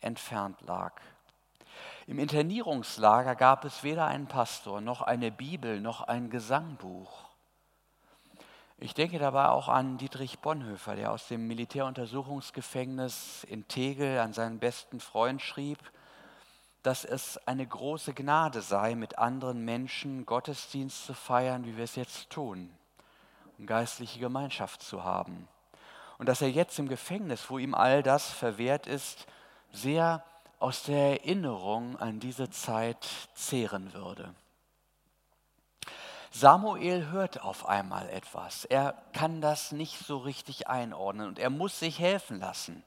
entfernt 0.00 0.60
lag. 0.60 1.00
Im 2.06 2.18
Internierungslager 2.18 3.34
gab 3.34 3.64
es 3.64 3.82
weder 3.82 4.04
einen 4.04 4.26
Pastor, 4.26 4.82
noch 4.82 5.00
eine 5.00 5.32
Bibel, 5.32 5.80
noch 5.80 6.02
ein 6.02 6.28
Gesangbuch. 6.28 7.24
Ich 8.76 8.92
denke 8.92 9.18
dabei 9.18 9.48
auch 9.48 9.68
an 9.68 9.96
Dietrich 9.96 10.40
Bonhoeffer, 10.40 10.96
der 10.96 11.12
aus 11.12 11.28
dem 11.28 11.46
Militäruntersuchungsgefängnis 11.46 13.44
in 13.44 13.66
Tegel 13.68 14.18
an 14.18 14.34
seinen 14.34 14.58
besten 14.58 15.00
Freund 15.00 15.40
schrieb, 15.40 15.78
dass 16.86 17.04
es 17.04 17.36
eine 17.48 17.66
große 17.66 18.14
Gnade 18.14 18.62
sei, 18.62 18.94
mit 18.94 19.18
anderen 19.18 19.64
Menschen 19.64 20.24
Gottesdienst 20.24 21.04
zu 21.04 21.14
feiern, 21.14 21.64
wie 21.64 21.76
wir 21.76 21.82
es 21.82 21.96
jetzt 21.96 22.30
tun, 22.30 22.70
um 23.58 23.66
geistliche 23.66 24.20
Gemeinschaft 24.20 24.82
zu 24.82 25.02
haben. 25.02 25.48
Und 26.18 26.28
dass 26.28 26.42
er 26.42 26.48
jetzt 26.48 26.78
im 26.78 26.88
Gefängnis, 26.88 27.50
wo 27.50 27.58
ihm 27.58 27.74
all 27.74 28.04
das 28.04 28.30
verwehrt 28.30 28.86
ist, 28.86 29.26
sehr 29.72 30.22
aus 30.60 30.84
der 30.84 31.24
Erinnerung 31.24 31.98
an 31.98 32.20
diese 32.20 32.50
Zeit 32.50 33.04
zehren 33.34 33.92
würde. 33.92 34.32
Samuel 36.30 37.08
hört 37.10 37.42
auf 37.42 37.66
einmal 37.66 38.08
etwas. 38.10 38.64
Er 38.64 38.94
kann 39.12 39.40
das 39.40 39.72
nicht 39.72 39.98
so 39.98 40.18
richtig 40.18 40.68
einordnen 40.68 41.26
und 41.26 41.40
er 41.40 41.50
muss 41.50 41.80
sich 41.80 41.98
helfen 41.98 42.38
lassen. 42.38 42.84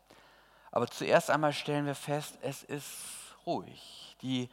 Aber 0.72 0.88
zuerst 0.88 1.30
einmal 1.30 1.52
stellen 1.52 1.86
wir 1.86 1.96
fest, 1.96 2.38
es 2.42 2.64
ist 2.64 3.19
ruhig. 3.46 4.16
Die 4.22 4.50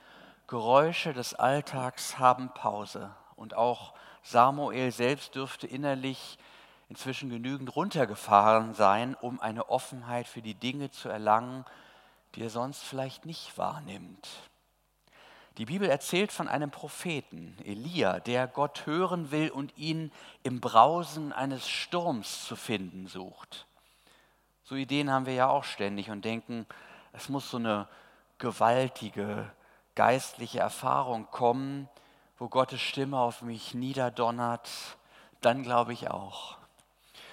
Geräusche 0.46 1.12
des 1.12 1.34
Alltags 1.34 2.18
haben 2.18 2.50
Pause. 2.54 3.14
Und 3.36 3.54
auch 3.54 3.94
Samuel 4.22 4.92
selbst 4.92 5.34
dürfte 5.34 5.66
innerlich 5.66 6.38
inzwischen 6.88 7.30
genügend 7.30 7.74
runtergefahren 7.74 8.74
sein, 8.74 9.16
um 9.20 9.40
eine 9.40 9.68
Offenheit 9.68 10.26
für 10.28 10.42
die 10.42 10.54
Dinge 10.54 10.90
zu 10.90 11.08
erlangen, 11.08 11.64
die 12.34 12.42
er 12.42 12.50
sonst 12.50 12.82
vielleicht 12.82 13.26
nicht 13.26 13.58
wahrnimmt. 13.58 14.28
Die 15.58 15.64
Bibel 15.64 15.88
erzählt 15.88 16.32
von 16.32 16.48
einem 16.48 16.70
Propheten, 16.70 17.56
Elia, 17.64 18.20
der 18.20 18.46
Gott 18.46 18.84
hören 18.84 19.30
will 19.30 19.50
und 19.50 19.76
ihn 19.78 20.12
im 20.42 20.60
Brausen 20.60 21.32
eines 21.32 21.66
Sturms 21.66 22.44
zu 22.44 22.56
finden 22.56 23.06
sucht. 23.06 23.66
So 24.64 24.74
Ideen 24.74 25.10
haben 25.10 25.24
wir 25.24 25.32
ja 25.32 25.48
auch 25.48 25.64
ständig 25.64 26.10
und 26.10 26.24
denken, 26.24 26.66
es 27.12 27.30
muss 27.30 27.50
so 27.50 27.56
eine 27.56 27.88
gewaltige 28.38 29.50
geistliche 29.94 30.60
Erfahrung 30.60 31.26
kommen, 31.30 31.88
wo 32.38 32.48
Gottes 32.48 32.80
Stimme 32.80 33.18
auf 33.18 33.42
mich 33.42 33.74
niederdonnert, 33.74 34.68
dann 35.40 35.62
glaube 35.62 35.92
ich 35.92 36.10
auch. 36.10 36.58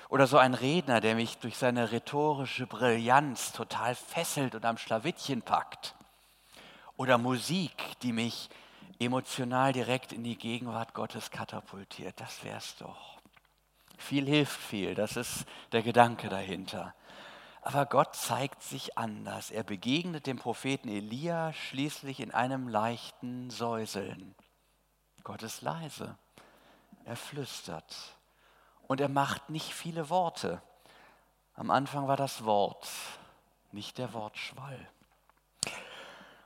Oder 0.09 0.27
so 0.27 0.37
ein 0.37 0.53
Redner, 0.53 1.01
der 1.01 1.15
mich 1.15 1.37
durch 1.39 1.57
seine 1.57 1.91
rhetorische 1.91 2.67
Brillanz 2.67 3.51
total 3.51 3.95
fesselt 3.95 4.55
und 4.55 4.65
am 4.65 4.77
Schlawittchen 4.77 5.41
packt. 5.41 5.95
Oder 6.97 7.17
Musik, 7.17 7.99
die 8.01 8.13
mich 8.13 8.49
emotional 8.99 9.73
direkt 9.73 10.13
in 10.13 10.23
die 10.23 10.37
Gegenwart 10.37 10.93
Gottes 10.93 11.31
katapultiert. 11.31 12.19
Das 12.21 12.43
wäre 12.43 12.57
es 12.57 12.77
doch. 12.77 13.17
Viel 13.97 14.25
hilft 14.25 14.59
viel, 14.59 14.95
das 14.95 15.17
ist 15.17 15.45
der 15.71 15.81
Gedanke 15.81 16.29
dahinter. 16.29 16.93
Aber 17.63 17.85
Gott 17.85 18.15
zeigt 18.15 18.61
sich 18.61 18.97
anders. 18.97 19.49
Er 19.49 19.63
begegnet 19.63 20.27
dem 20.27 20.37
Propheten 20.37 20.89
Elia 20.89 21.53
schließlich 21.53 22.19
in 22.19 22.31
einem 22.31 22.67
leichten 22.67 23.49
Säuseln. 23.49 24.35
Gott 25.23 25.43
ist 25.43 25.61
leise. 25.61 26.17
Er 27.05 27.15
flüstert. 27.15 28.17
Und 28.87 28.99
er 28.99 29.07
macht 29.07 29.49
nicht 29.49 29.73
viele 29.73 30.09
Worte. 30.09 30.61
Am 31.55 31.71
Anfang 31.71 32.07
war 32.07 32.17
das 32.17 32.43
Wort, 32.43 32.87
nicht 33.71 33.97
der 33.97 34.13
Wortschwall. 34.13 34.89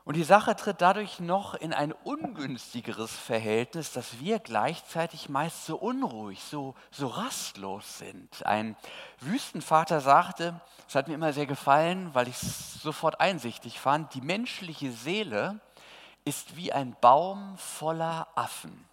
Und 0.07 0.15
die 0.15 0.23
Sache 0.23 0.55
tritt 0.55 0.79
dadurch 0.79 1.19
noch 1.19 1.53
in 1.53 1.73
ein 1.73 1.91
ungünstigeres 1.91 3.11
Verhältnis, 3.11 3.91
dass 3.91 4.21
wir 4.21 4.39
gleichzeitig 4.39 5.27
meist 5.27 5.65
so 5.65 5.75
unruhig, 5.75 6.41
so, 6.43 6.75
so 6.91 7.07
rastlos 7.07 7.97
sind. 7.97 8.45
Ein 8.45 8.77
Wüstenvater 9.19 9.99
sagte, 9.99 10.61
es 10.87 10.95
hat 10.95 11.09
mir 11.09 11.15
immer 11.15 11.33
sehr 11.33 11.45
gefallen, 11.45 12.11
weil 12.13 12.29
ich 12.29 12.41
es 12.41 12.81
sofort 12.81 13.19
einsichtig 13.19 13.81
fand, 13.81 14.13
die 14.13 14.21
menschliche 14.21 14.93
Seele 14.93 15.59
ist 16.23 16.55
wie 16.55 16.71
ein 16.71 16.95
Baum 17.01 17.57
voller 17.57 18.29
Affen. 18.35 18.85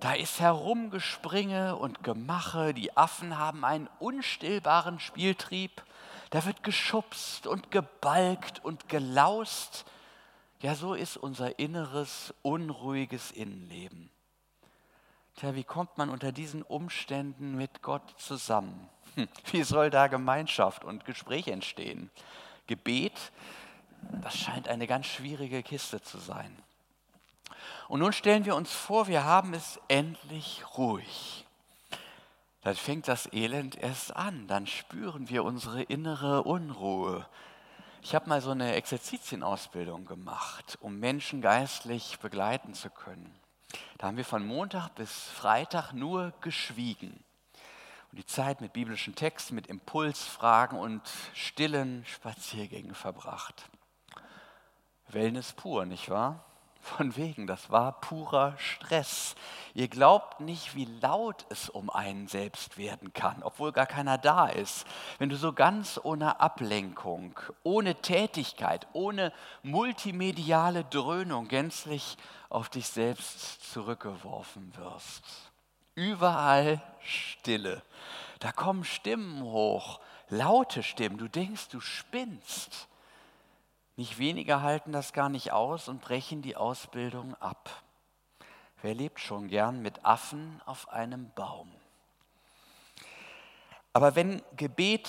Da 0.00 0.14
ist 0.14 0.40
Herumgespringe 0.40 1.76
und 1.76 2.02
Gemache, 2.02 2.74
die 2.74 2.96
Affen 2.96 3.38
haben 3.38 3.64
einen 3.64 3.88
unstillbaren 4.00 4.98
Spieltrieb, 4.98 5.84
da 6.30 6.44
wird 6.44 6.64
geschubst 6.64 7.46
und 7.46 7.70
gebalgt 7.70 8.64
und 8.64 8.88
gelaust, 8.88 9.84
Ja, 10.64 10.74
so 10.74 10.94
ist 10.94 11.18
unser 11.18 11.58
inneres, 11.58 12.32
unruhiges 12.40 13.32
Innenleben. 13.32 14.08
Tja, 15.36 15.54
wie 15.54 15.62
kommt 15.62 15.98
man 15.98 16.08
unter 16.08 16.32
diesen 16.32 16.62
Umständen 16.62 17.54
mit 17.54 17.82
Gott 17.82 18.14
zusammen? 18.16 18.88
Hm, 19.14 19.28
wie 19.52 19.62
soll 19.62 19.90
da 19.90 20.06
Gemeinschaft 20.06 20.82
und 20.82 21.04
Gespräch 21.04 21.48
entstehen? 21.48 22.10
Gebet, 22.66 23.12
das 24.22 24.38
scheint 24.38 24.66
eine 24.68 24.86
ganz 24.86 25.04
schwierige 25.04 25.62
Kiste 25.62 26.00
zu 26.00 26.16
sein. 26.16 26.56
Und 27.88 28.00
nun 28.00 28.14
stellen 28.14 28.46
wir 28.46 28.56
uns 28.56 28.72
vor, 28.72 29.06
wir 29.06 29.24
haben 29.24 29.52
es 29.52 29.78
endlich 29.88 30.64
ruhig. 30.78 31.44
Dann 32.62 32.74
fängt 32.74 33.06
das 33.06 33.30
Elend 33.34 33.76
erst 33.76 34.16
an, 34.16 34.46
dann 34.46 34.66
spüren 34.66 35.28
wir 35.28 35.44
unsere 35.44 35.82
innere 35.82 36.42
Unruhe. 36.44 37.26
Ich 38.06 38.14
habe 38.14 38.28
mal 38.28 38.42
so 38.42 38.50
eine 38.50 38.74
Exerzitienausbildung 38.74 40.04
gemacht, 40.04 40.76
um 40.82 41.00
Menschen 41.00 41.40
geistlich 41.40 42.18
begleiten 42.18 42.74
zu 42.74 42.90
können. 42.90 43.34
Da 43.96 44.08
haben 44.08 44.18
wir 44.18 44.26
von 44.26 44.46
Montag 44.46 44.90
bis 44.90 45.10
Freitag 45.10 45.94
nur 45.94 46.34
geschwiegen 46.42 47.24
und 48.10 48.18
die 48.18 48.26
Zeit 48.26 48.60
mit 48.60 48.74
biblischen 48.74 49.14
Texten, 49.14 49.54
mit 49.54 49.68
Impulsfragen 49.68 50.78
und 50.78 51.00
stillen 51.32 52.04
Spaziergängen 52.04 52.94
verbracht. 52.94 53.70
Wellness 55.08 55.54
pur, 55.54 55.86
nicht 55.86 56.10
wahr? 56.10 56.44
Von 56.84 57.16
wegen, 57.16 57.46
das 57.46 57.70
war 57.70 57.98
purer 58.02 58.58
Stress. 58.58 59.36
Ihr 59.72 59.88
glaubt 59.88 60.40
nicht, 60.40 60.74
wie 60.74 60.84
laut 61.00 61.46
es 61.48 61.70
um 61.70 61.88
einen 61.88 62.28
selbst 62.28 62.76
werden 62.76 63.14
kann, 63.14 63.42
obwohl 63.42 63.72
gar 63.72 63.86
keiner 63.86 64.18
da 64.18 64.48
ist. 64.48 64.86
Wenn 65.18 65.30
du 65.30 65.36
so 65.36 65.54
ganz 65.54 65.98
ohne 66.02 66.40
Ablenkung, 66.40 67.40
ohne 67.62 67.94
Tätigkeit, 67.94 68.86
ohne 68.92 69.32
multimediale 69.62 70.84
Dröhnung 70.84 71.48
gänzlich 71.48 72.18
auf 72.50 72.68
dich 72.68 72.86
selbst 72.86 73.72
zurückgeworfen 73.72 74.76
wirst. 74.76 75.24
Überall 75.94 76.82
Stille. 77.00 77.82
Da 78.40 78.52
kommen 78.52 78.84
Stimmen 78.84 79.42
hoch, 79.42 80.00
laute 80.28 80.82
Stimmen. 80.82 81.16
Du 81.16 81.28
denkst, 81.28 81.70
du 81.70 81.80
spinnst. 81.80 82.88
Nicht 83.96 84.18
wenige 84.18 84.60
halten 84.62 84.92
das 84.92 85.12
gar 85.12 85.28
nicht 85.28 85.52
aus 85.52 85.88
und 85.88 86.00
brechen 86.00 86.42
die 86.42 86.56
Ausbildung 86.56 87.34
ab. 87.36 87.70
Wer 88.82 88.94
lebt 88.94 89.20
schon 89.20 89.48
gern 89.48 89.80
mit 89.82 90.04
Affen 90.04 90.60
auf 90.66 90.88
einem 90.88 91.30
Baum? 91.34 91.70
Aber 93.92 94.16
wenn 94.16 94.42
Gebet 94.56 95.08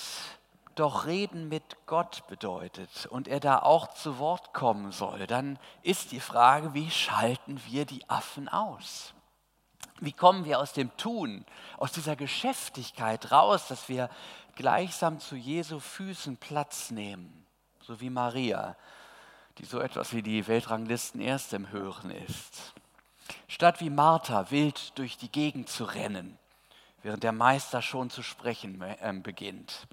doch 0.75 1.05
Reden 1.05 1.49
mit 1.49 1.77
Gott 1.87 2.27
bedeutet 2.27 3.07
und 3.07 3.27
er 3.27 3.39
da 3.39 3.59
auch 3.59 3.93
zu 3.93 4.19
Wort 4.19 4.53
kommen 4.53 4.91
soll, 4.91 5.25
dann 5.25 5.57
ist 5.81 6.11
die 6.11 6.19
Frage, 6.19 6.73
wie 6.73 6.91
schalten 6.91 7.59
wir 7.65 7.85
die 7.85 8.07
Affen 8.09 8.47
aus? 8.47 9.13
Wie 10.01 10.11
kommen 10.11 10.45
wir 10.45 10.59
aus 10.59 10.73
dem 10.73 10.95
Tun, 10.97 11.45
aus 11.77 11.93
dieser 11.93 12.15
Geschäftigkeit 12.15 13.31
raus, 13.31 13.67
dass 13.69 13.89
wir 13.89 14.09
gleichsam 14.55 15.19
zu 15.19 15.35
Jesu 15.35 15.79
Füßen 15.79 16.37
Platz 16.37 16.91
nehmen? 16.91 17.44
So 17.85 18.01
wie 18.01 18.09
Maria, 18.09 18.75
die 19.59 19.65
so 19.65 19.79
etwas 19.79 20.13
wie 20.13 20.23
die 20.23 20.47
Weltranglisten 20.47 21.21
erst 21.21 21.53
im 21.53 21.69
Hören 21.71 22.09
ist. 22.09 22.73
Statt 23.47 23.79
wie 23.79 23.91
Martha 23.91 24.49
wild 24.49 24.97
durch 24.97 25.17
die 25.17 25.31
Gegend 25.31 25.69
zu 25.69 25.83
rennen, 25.83 26.37
während 27.03 27.23
der 27.23 27.31
Meister 27.31 27.81
schon 27.81 28.09
zu 28.09 28.23
sprechen 28.23 28.81
äh, 28.81 29.13
beginnt. 29.21 29.87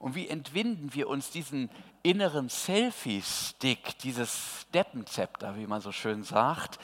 Und 0.00 0.14
wie 0.16 0.28
entwinden 0.28 0.92
wir 0.94 1.08
uns 1.08 1.30
diesen 1.30 1.70
inneren 2.02 2.48
Selfie-Stick, 2.48 3.98
dieses 3.98 4.66
Deppenzepter, 4.74 5.56
wie 5.56 5.66
man 5.66 5.80
so 5.80 5.92
schön 5.92 6.24
sagt, 6.24 6.78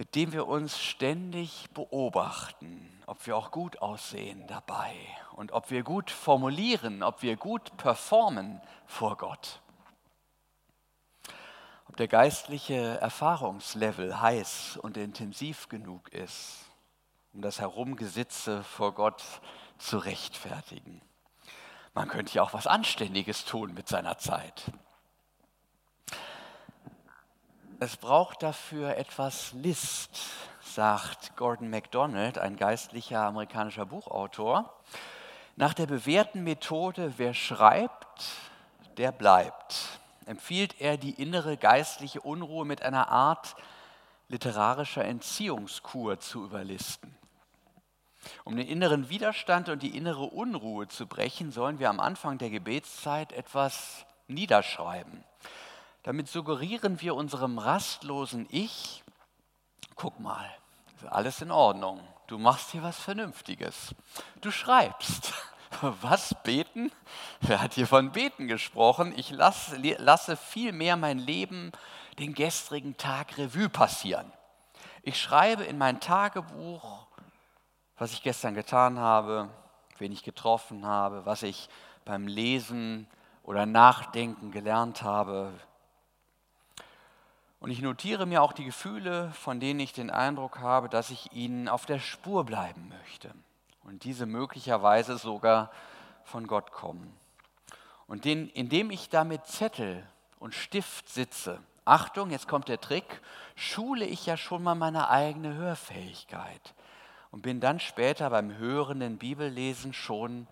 mit 0.00 0.14
dem 0.14 0.32
wir 0.32 0.48
uns 0.48 0.80
ständig 0.80 1.68
beobachten, 1.74 3.02
ob 3.04 3.26
wir 3.26 3.36
auch 3.36 3.50
gut 3.50 3.82
aussehen 3.82 4.46
dabei 4.46 4.94
und 5.32 5.52
ob 5.52 5.70
wir 5.70 5.82
gut 5.82 6.10
formulieren, 6.10 7.02
ob 7.02 7.20
wir 7.20 7.36
gut 7.36 7.76
performen 7.76 8.62
vor 8.86 9.18
Gott. 9.18 9.60
Ob 11.86 11.98
der 11.98 12.08
geistliche 12.08 12.98
Erfahrungslevel 12.98 14.22
heiß 14.22 14.78
und 14.78 14.96
intensiv 14.96 15.68
genug 15.68 16.08
ist, 16.14 16.64
um 17.34 17.42
das 17.42 17.60
Herumgesitze 17.60 18.64
vor 18.64 18.94
Gott 18.94 19.22
zu 19.76 19.98
rechtfertigen. 19.98 21.02
Man 21.92 22.08
könnte 22.08 22.32
ja 22.32 22.42
auch 22.42 22.54
was 22.54 22.66
Anständiges 22.66 23.44
tun 23.44 23.74
mit 23.74 23.86
seiner 23.86 24.16
Zeit. 24.16 24.72
Es 27.82 27.96
braucht 27.96 28.42
dafür 28.42 28.98
etwas 28.98 29.54
List, 29.54 30.20
sagt 30.60 31.34
Gordon 31.34 31.70
MacDonald, 31.70 32.36
ein 32.36 32.56
geistlicher 32.56 33.20
amerikanischer 33.22 33.86
Buchautor. 33.86 34.70
Nach 35.56 35.72
der 35.72 35.86
bewährten 35.86 36.44
Methode, 36.44 37.14
wer 37.16 37.32
schreibt, 37.32 38.32
der 38.98 39.12
bleibt, 39.12 39.98
empfiehlt 40.26 40.78
er 40.78 40.98
die 40.98 41.22
innere 41.22 41.56
geistliche 41.56 42.20
Unruhe 42.20 42.66
mit 42.66 42.82
einer 42.82 43.08
Art 43.08 43.56
literarischer 44.28 45.06
Entziehungskur 45.06 46.20
zu 46.20 46.44
überlisten. 46.44 47.16
Um 48.44 48.58
den 48.58 48.68
inneren 48.68 49.08
Widerstand 49.08 49.70
und 49.70 49.82
die 49.82 49.96
innere 49.96 50.24
Unruhe 50.24 50.86
zu 50.88 51.06
brechen, 51.06 51.50
sollen 51.50 51.78
wir 51.78 51.88
am 51.88 51.98
Anfang 51.98 52.36
der 52.36 52.50
Gebetszeit 52.50 53.32
etwas 53.32 54.04
niederschreiben. 54.28 55.24
Damit 56.02 56.28
suggerieren 56.28 57.00
wir 57.00 57.14
unserem 57.14 57.58
rastlosen 57.58 58.46
Ich, 58.50 59.04
guck 59.96 60.18
mal, 60.18 60.48
alles 61.08 61.42
in 61.42 61.50
Ordnung, 61.50 62.00
du 62.26 62.38
machst 62.38 62.70
hier 62.70 62.82
was 62.82 62.98
Vernünftiges. 62.98 63.94
Du 64.40 64.50
schreibst. 64.50 65.32
Was, 66.02 66.34
beten? 66.42 66.90
Wer 67.40 67.62
hat 67.62 67.74
hier 67.74 67.86
von 67.86 68.10
beten 68.10 68.48
gesprochen? 68.48 69.14
Ich 69.16 69.30
lasse, 69.30 69.76
lasse 69.76 70.36
vielmehr 70.36 70.96
mein 70.96 71.20
Leben 71.20 71.70
den 72.18 72.34
gestrigen 72.34 72.96
Tag 72.96 73.38
Revue 73.38 73.68
passieren. 73.68 74.32
Ich 75.02 75.18
schreibe 75.20 75.62
in 75.62 75.78
mein 75.78 76.00
Tagebuch, 76.00 77.06
was 77.96 78.12
ich 78.12 78.22
gestern 78.22 78.54
getan 78.54 78.98
habe, 78.98 79.48
wen 79.98 80.10
ich 80.10 80.24
getroffen 80.24 80.84
habe, 80.84 81.24
was 81.24 81.44
ich 81.44 81.68
beim 82.04 82.26
Lesen 82.26 83.06
oder 83.44 83.64
Nachdenken 83.64 84.50
gelernt 84.50 85.02
habe, 85.02 85.52
und 87.60 87.70
ich 87.70 87.82
notiere 87.82 88.24
mir 88.24 88.42
auch 88.42 88.54
die 88.54 88.64
Gefühle, 88.64 89.30
von 89.32 89.60
denen 89.60 89.80
ich 89.80 89.92
den 89.92 90.10
Eindruck 90.10 90.60
habe, 90.60 90.88
dass 90.88 91.10
ich 91.10 91.32
ihnen 91.32 91.68
auf 91.68 91.84
der 91.84 91.98
Spur 91.98 92.44
bleiben 92.44 92.88
möchte. 92.88 93.32
Und 93.84 94.04
diese 94.04 94.24
möglicherweise 94.24 95.18
sogar 95.18 95.70
von 96.24 96.46
Gott 96.46 96.72
kommen. 96.72 97.14
Und 98.06 98.24
den, 98.24 98.48
indem 98.48 98.90
ich 98.90 99.10
da 99.10 99.24
mit 99.24 99.46
Zettel 99.46 100.06
und 100.38 100.54
Stift 100.54 101.08
sitze, 101.08 101.60
Achtung, 101.84 102.30
jetzt 102.30 102.48
kommt 102.48 102.68
der 102.68 102.80
Trick, 102.80 103.20
schule 103.56 104.06
ich 104.06 104.24
ja 104.24 104.36
schon 104.36 104.62
mal 104.62 104.74
meine 104.74 105.10
eigene 105.10 105.54
Hörfähigkeit 105.54 106.74
und 107.30 107.42
bin 107.42 107.60
dann 107.60 107.78
später 107.78 108.30
beim 108.30 108.56
hörenden 108.56 109.18
Bibellesen 109.18 109.92
schon 109.92 110.46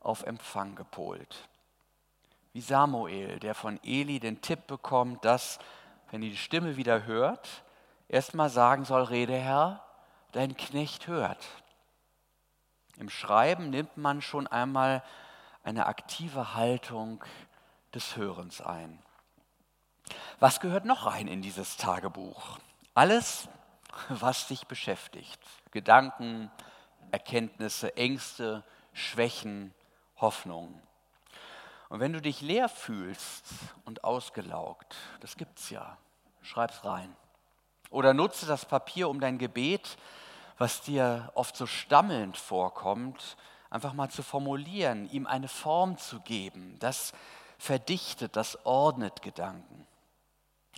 auf 0.00 0.24
Empfang 0.24 0.74
gepolt. 0.74 1.48
Wie 2.52 2.60
Samuel, 2.60 3.38
der 3.38 3.54
von 3.54 3.78
Eli 3.82 4.20
den 4.20 4.40
Tipp 4.40 4.66
bekommt, 4.66 5.24
dass 5.24 5.58
wenn 6.10 6.20
die 6.20 6.36
Stimme 6.36 6.76
wieder 6.76 7.04
hört, 7.04 7.64
erstmal 8.08 8.50
sagen 8.50 8.84
soll, 8.84 9.02
Rede 9.04 9.36
Herr, 9.36 9.84
dein 10.32 10.56
Knecht 10.56 11.06
hört. 11.06 11.46
Im 12.96 13.08
Schreiben 13.08 13.70
nimmt 13.70 13.96
man 13.96 14.20
schon 14.20 14.46
einmal 14.46 15.02
eine 15.62 15.86
aktive 15.86 16.54
Haltung 16.54 17.24
des 17.94 18.16
Hörens 18.16 18.60
ein. 18.60 19.02
Was 20.38 20.60
gehört 20.60 20.84
noch 20.84 21.06
rein 21.06 21.28
in 21.28 21.42
dieses 21.42 21.76
Tagebuch? 21.76 22.58
Alles, 22.94 23.48
was 24.08 24.48
dich 24.48 24.66
beschäftigt. 24.66 25.40
Gedanken, 25.70 26.50
Erkenntnisse, 27.12 27.96
Ängste, 27.96 28.64
Schwächen, 28.92 29.74
Hoffnungen. 30.16 30.80
Und 31.90 31.98
wenn 31.98 32.12
du 32.12 32.22
dich 32.22 32.40
leer 32.40 32.68
fühlst 32.68 33.44
und 33.84 34.04
ausgelaugt, 34.04 34.94
das 35.18 35.36
gibt's 35.36 35.70
ja, 35.70 35.98
schreib's 36.40 36.84
rein. 36.84 37.14
Oder 37.90 38.14
nutze 38.14 38.46
das 38.46 38.64
Papier, 38.64 39.08
um 39.08 39.18
dein 39.18 39.38
Gebet, 39.38 39.98
was 40.56 40.82
dir 40.82 41.32
oft 41.34 41.56
so 41.56 41.66
stammelnd 41.66 42.36
vorkommt, 42.36 43.36
einfach 43.70 43.92
mal 43.92 44.08
zu 44.08 44.22
formulieren, 44.22 45.10
ihm 45.10 45.26
eine 45.26 45.48
Form 45.48 45.98
zu 45.98 46.20
geben. 46.20 46.76
Das 46.78 47.12
verdichtet, 47.58 48.36
das 48.36 48.64
ordnet 48.64 49.20
Gedanken. 49.20 49.84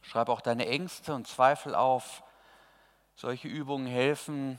Schreib 0.03 0.31
auch 0.31 0.41
deine 0.41 0.67
Ängste 0.67 1.15
und 1.15 1.29
Zweifel 1.29 1.75
auf. 1.75 2.23
Solche 3.17 3.49
Übungen 3.49 3.87
helfen, 3.87 4.59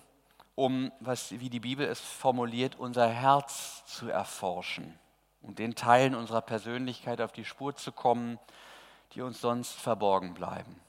um, 0.53 0.91
was, 0.99 1.31
wie 1.31 1.49
die 1.49 1.59
Bibel 1.59 1.87
es 1.87 1.99
formuliert, 1.99 2.75
unser 2.75 3.07
Herz 3.07 3.83
zu 3.87 4.07
erforschen 4.07 4.99
und 5.43 5.59
den 5.59 5.75
Teilen 5.75 6.15
unserer 6.15 6.41
Persönlichkeit 6.41 7.21
auf 7.21 7.31
die 7.31 7.45
Spur 7.45 7.75
zu 7.75 7.91
kommen, 7.91 8.39
die 9.13 9.21
uns 9.21 9.39
sonst 9.39 9.73
verborgen 9.73 10.33
bleiben. 10.33 10.79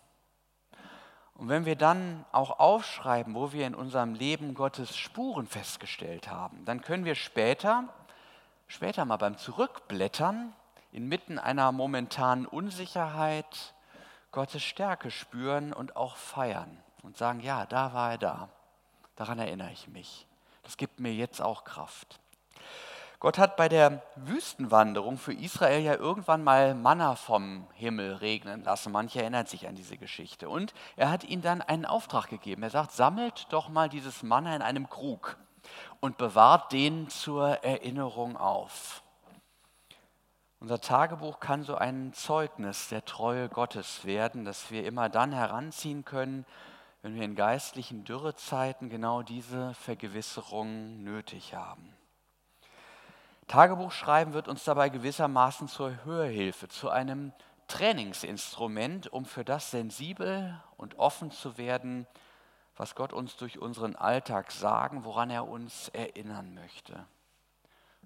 Und 1.35 1.49
wenn 1.49 1.67
wir 1.67 1.77
dann 1.77 2.25
auch 2.31 2.61
aufschreiben, 2.61 3.35
wo 3.35 3.53
wir 3.53 3.67
in 3.67 3.75
unserem 3.75 4.15
Leben 4.15 4.55
Gottes 4.55 4.97
Spuren 4.97 5.47
festgestellt 5.47 6.31
haben, 6.31 6.65
dann 6.65 6.81
können 6.81 7.05
wir 7.05 7.17
später, 7.17 7.89
später 8.69 9.05
mal 9.05 9.17
beim 9.17 9.37
Zurückblättern, 9.37 10.53
inmitten 10.93 11.41
einer 11.41 11.73
momentanen 11.73 12.47
Unsicherheit 12.47 13.75
Gottes 14.31 14.63
Stärke 14.63 15.11
spüren 15.11 15.73
und 15.73 15.97
auch 15.97 16.17
feiern 16.17 16.79
und 17.03 17.17
sagen, 17.17 17.41
ja, 17.41 17.67
da 17.67 17.93
war 17.93 18.13
er 18.13 18.19
da. 18.19 18.49
Daran 19.17 19.41
erinnere 19.41 19.73
ich 19.73 19.89
mich. 19.89 20.27
Das 20.63 20.77
gibt 20.77 21.01
mir 21.01 21.13
jetzt 21.13 21.43
auch 21.43 21.65
Kraft. 21.65 22.21
Gott 23.25 23.39
hat 23.39 23.57
bei 23.57 23.71
der 23.71 24.03
Wüstenwanderung 24.17 25.17
für 25.17 25.33
Israel 25.33 25.81
ja 25.81 25.95
irgendwann 25.95 26.45
mal 26.45 26.75
Manna 26.75 27.17
vom 27.17 27.67
Himmel 27.73 28.17
regnen 28.17 28.63
lassen. 28.65 28.93
Manche 28.93 29.23
erinnern 29.23 29.47
sich 29.47 29.67
an 29.67 29.75
diese 29.75 29.97
Geschichte. 29.97 30.51
Und 30.51 30.75
er 30.95 31.11
hat 31.11 31.25
ihnen 31.25 31.41
dann 31.41 31.63
einen 31.63 31.87
Auftrag 31.87 32.29
gegeben. 32.29 32.63
Er 32.63 32.69
sagt, 32.69 32.93
sammelt 32.93 33.47
doch 33.49 33.71
mal 33.71 33.89
dieses 33.89 34.23
Manna 34.23 34.55
in 34.55 34.61
einem 34.61 34.91
Krug 34.91 35.39
und 36.01 36.19
bewahrt 36.19 36.71
den 36.73 37.09
zur 37.09 37.65
Erinnerung 37.65 38.37
auf. 38.37 39.03
Unser 40.61 40.83
Tagebuch 40.83 41.41
kann 41.41 41.63
so 41.63 41.77
ein 41.77 42.13
Zeugnis 42.13 42.91
der 42.91 43.07
Treue 43.07 43.49
Gottes 43.49 44.05
werden, 44.05 44.45
das 44.45 44.71
wir 44.71 44.85
immer 44.85 45.09
dann 45.09 45.33
heranziehen 45.33 46.05
können, 46.05 46.45
wenn 47.01 47.15
wir 47.15 47.23
in 47.23 47.37
geistlichen 47.37 48.05
Dürrezeiten 48.05 48.91
genau 48.91 49.23
diese 49.23 49.73
Vergewisserung 49.73 51.03
nötig 51.03 51.55
haben. 51.55 51.94
Tagebuchschreiben 53.47 54.33
wird 54.33 54.49
uns 54.49 54.65
dabei 54.65 54.89
gewissermaßen 54.89 55.69
zur 55.69 56.05
Hörhilfe, 56.05 56.69
zu 56.69 56.91
einem 56.91 57.33
Trainingsinstrument, 57.69 59.13
um 59.13 59.25
für 59.25 59.45
das 59.45 59.71
sensibel 59.71 60.61
und 60.77 60.99
offen 60.99 61.31
zu 61.31 61.59
werden, 61.59 62.07
was 62.77 62.95
Gott 62.95 63.13
uns 63.13 63.37
durch 63.37 63.59
unseren 63.59 63.97
Alltag 63.97 64.51
sagen, 64.51 65.05
woran 65.05 65.31
er 65.31 65.49
uns 65.49 65.89
erinnern 65.91 66.55
möchte. 66.55 67.07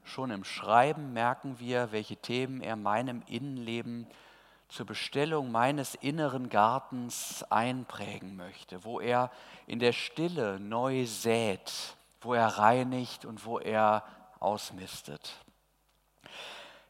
Schon 0.05 0.31
im 0.31 0.45
Schreiben 0.45 1.13
merken 1.13 1.59
wir, 1.59 1.93
welche 1.93 2.17
Themen 2.17 2.61
er 2.61 2.77
meinem 2.77 3.23
Innenleben 3.27 4.07
zur 4.69 4.87
Bestellung 4.87 5.51
meines 5.51 5.95
inneren 5.95 6.51
Gartens 6.51 7.43
einprägen 7.51 8.37
möchte, 8.37 8.85
wo 8.85 9.01
er 9.01 9.31
in 9.67 9.79
der 9.79 9.93
Stille 9.93 10.61
neu 10.61 11.07
sät, 11.07 11.97
wo 12.21 12.35
er 12.35 12.47
reinigt 12.47 13.25
und 13.25 13.45
wo 13.47 13.59
er 13.59 14.03
ausmistet. 14.41 15.35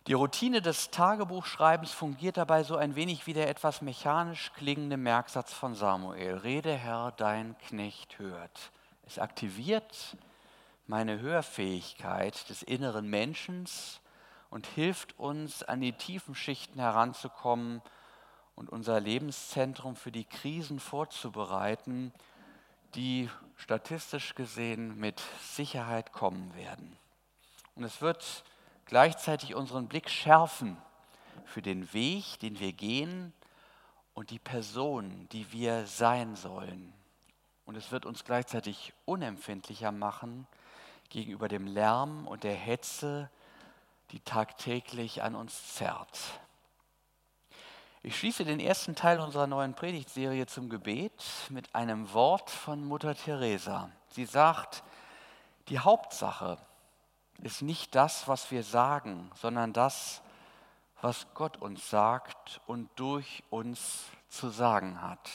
Die 0.07 0.15
Routine 0.15 0.63
des 0.63 0.91
Tagebuchschreibens 0.91 1.93
fungiert 1.93 2.39
dabei 2.39 2.63
so 2.63 2.77
ein 2.77 2.95
wenig 2.97 3.27
wie 3.27 3.35
der 3.35 3.49
etwas 3.49 3.83
mechanisch 3.83 4.53
klingende 4.55 4.97
Merksatz 4.97 5.53
von 5.53 5.75
Samuel. 5.75 6.39
Rede 6.39 6.73
Herr, 6.73 7.13
dein 7.13 7.59
Knecht 7.59 8.19
hört. 8.19 8.73
Es 9.07 9.19
aktiviert 9.19 10.17
meine 10.87 11.21
Hörfähigkeit 11.21 12.49
des 12.49 12.63
inneren 12.63 13.11
Menschen 13.11 13.69
und 14.49 14.67
hilft 14.67 15.19
uns, 15.19 15.63
an 15.63 15.83
die 15.83 15.93
tiefen 15.93 16.35
Schichten 16.35 16.81
heranzukommen 16.81 17.83
und 18.55 18.71
unser 18.71 18.99
Lebenszentrum 19.01 19.95
für 19.95 20.11
die 20.11 20.25
Krisen 20.25 20.81
vorzubereiten, 20.81 22.15
die 22.95 23.29
statistisch 23.57 24.35
gesehen 24.35 24.99
mit 24.99 25.23
Sicherheit 25.43 26.13
kommen 26.13 26.55
werden. 26.57 26.97
Und 27.79 27.85
es 27.85 28.03
wird 28.03 28.43
gleichzeitig 28.87 29.55
unseren 29.55 29.87
Blick 29.87 30.11
schärfen 30.11 30.77
für 31.45 31.63
den 31.63 31.93
Weg, 31.93 32.41
den 32.41 32.59
wir 32.59 32.73
gehen 32.73 33.33
und 34.15 34.31
die 34.31 34.41
Person, 34.41 35.29
die 35.31 35.53
wir 35.53 35.87
sein 35.87 36.35
sollen. 36.35 36.93
Und 37.67 37.77
es 37.77 37.93
wird 37.93 38.05
uns 38.05 38.25
gleichzeitig 38.25 38.95
unempfindlicher 39.05 39.93
machen 39.93 40.49
gegenüber 41.09 41.47
dem 41.47 41.69
Lärm 41.69 42.27
und 42.27 42.43
der 42.43 42.57
Hetze, 42.57 43.31
die 44.11 44.19
tagtäglich 44.19 45.23
an 45.23 45.37
uns 45.37 45.77
zerrt. 45.77 46.19
Ich 48.03 48.19
schließe 48.19 48.45
den 48.45 48.59
ersten 48.59 48.97
Teil 48.97 49.21
unserer 49.21 49.47
neuen 49.47 49.75
Predigtserie 49.75 50.47
zum 50.47 50.69
Gebet 50.69 51.23
mit 51.49 51.73
einem 51.77 52.13
Wort 52.13 52.51
von 52.51 52.85
Mutter 52.85 53.15
Teresa. 53.15 53.89
Sie 54.11 54.25
sagt, 54.25 54.83
die 55.69 55.79
Hauptsache 55.79 56.59
ist 57.39 57.63
nicht 57.63 57.95
das, 57.95 58.29
was 58.29 58.51
wir 58.51 58.63
sagen, 58.63 59.31
sondern 59.35 59.73
das, 59.73 60.23
was 61.01 61.27
Gott 61.35 61.57
uns 61.59 61.89
sagt 61.89 62.61
und 62.67 62.91
durch 62.97 63.45
uns 63.51 64.07
zu 64.29 64.49
sagen 64.51 65.01
hat. 65.01 65.31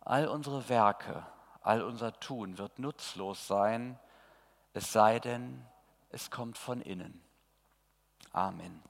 All 0.00 0.26
unsere 0.28 0.68
Werke, 0.68 1.24
all 1.62 1.82
unser 1.82 2.18
Tun 2.20 2.58
wird 2.58 2.78
nutzlos 2.78 3.46
sein, 3.46 3.98
es 4.72 4.92
sei 4.92 5.20
denn, 5.20 5.64
es 6.10 6.30
kommt 6.30 6.58
von 6.58 6.80
innen. 6.80 7.22
Amen. 8.32 8.82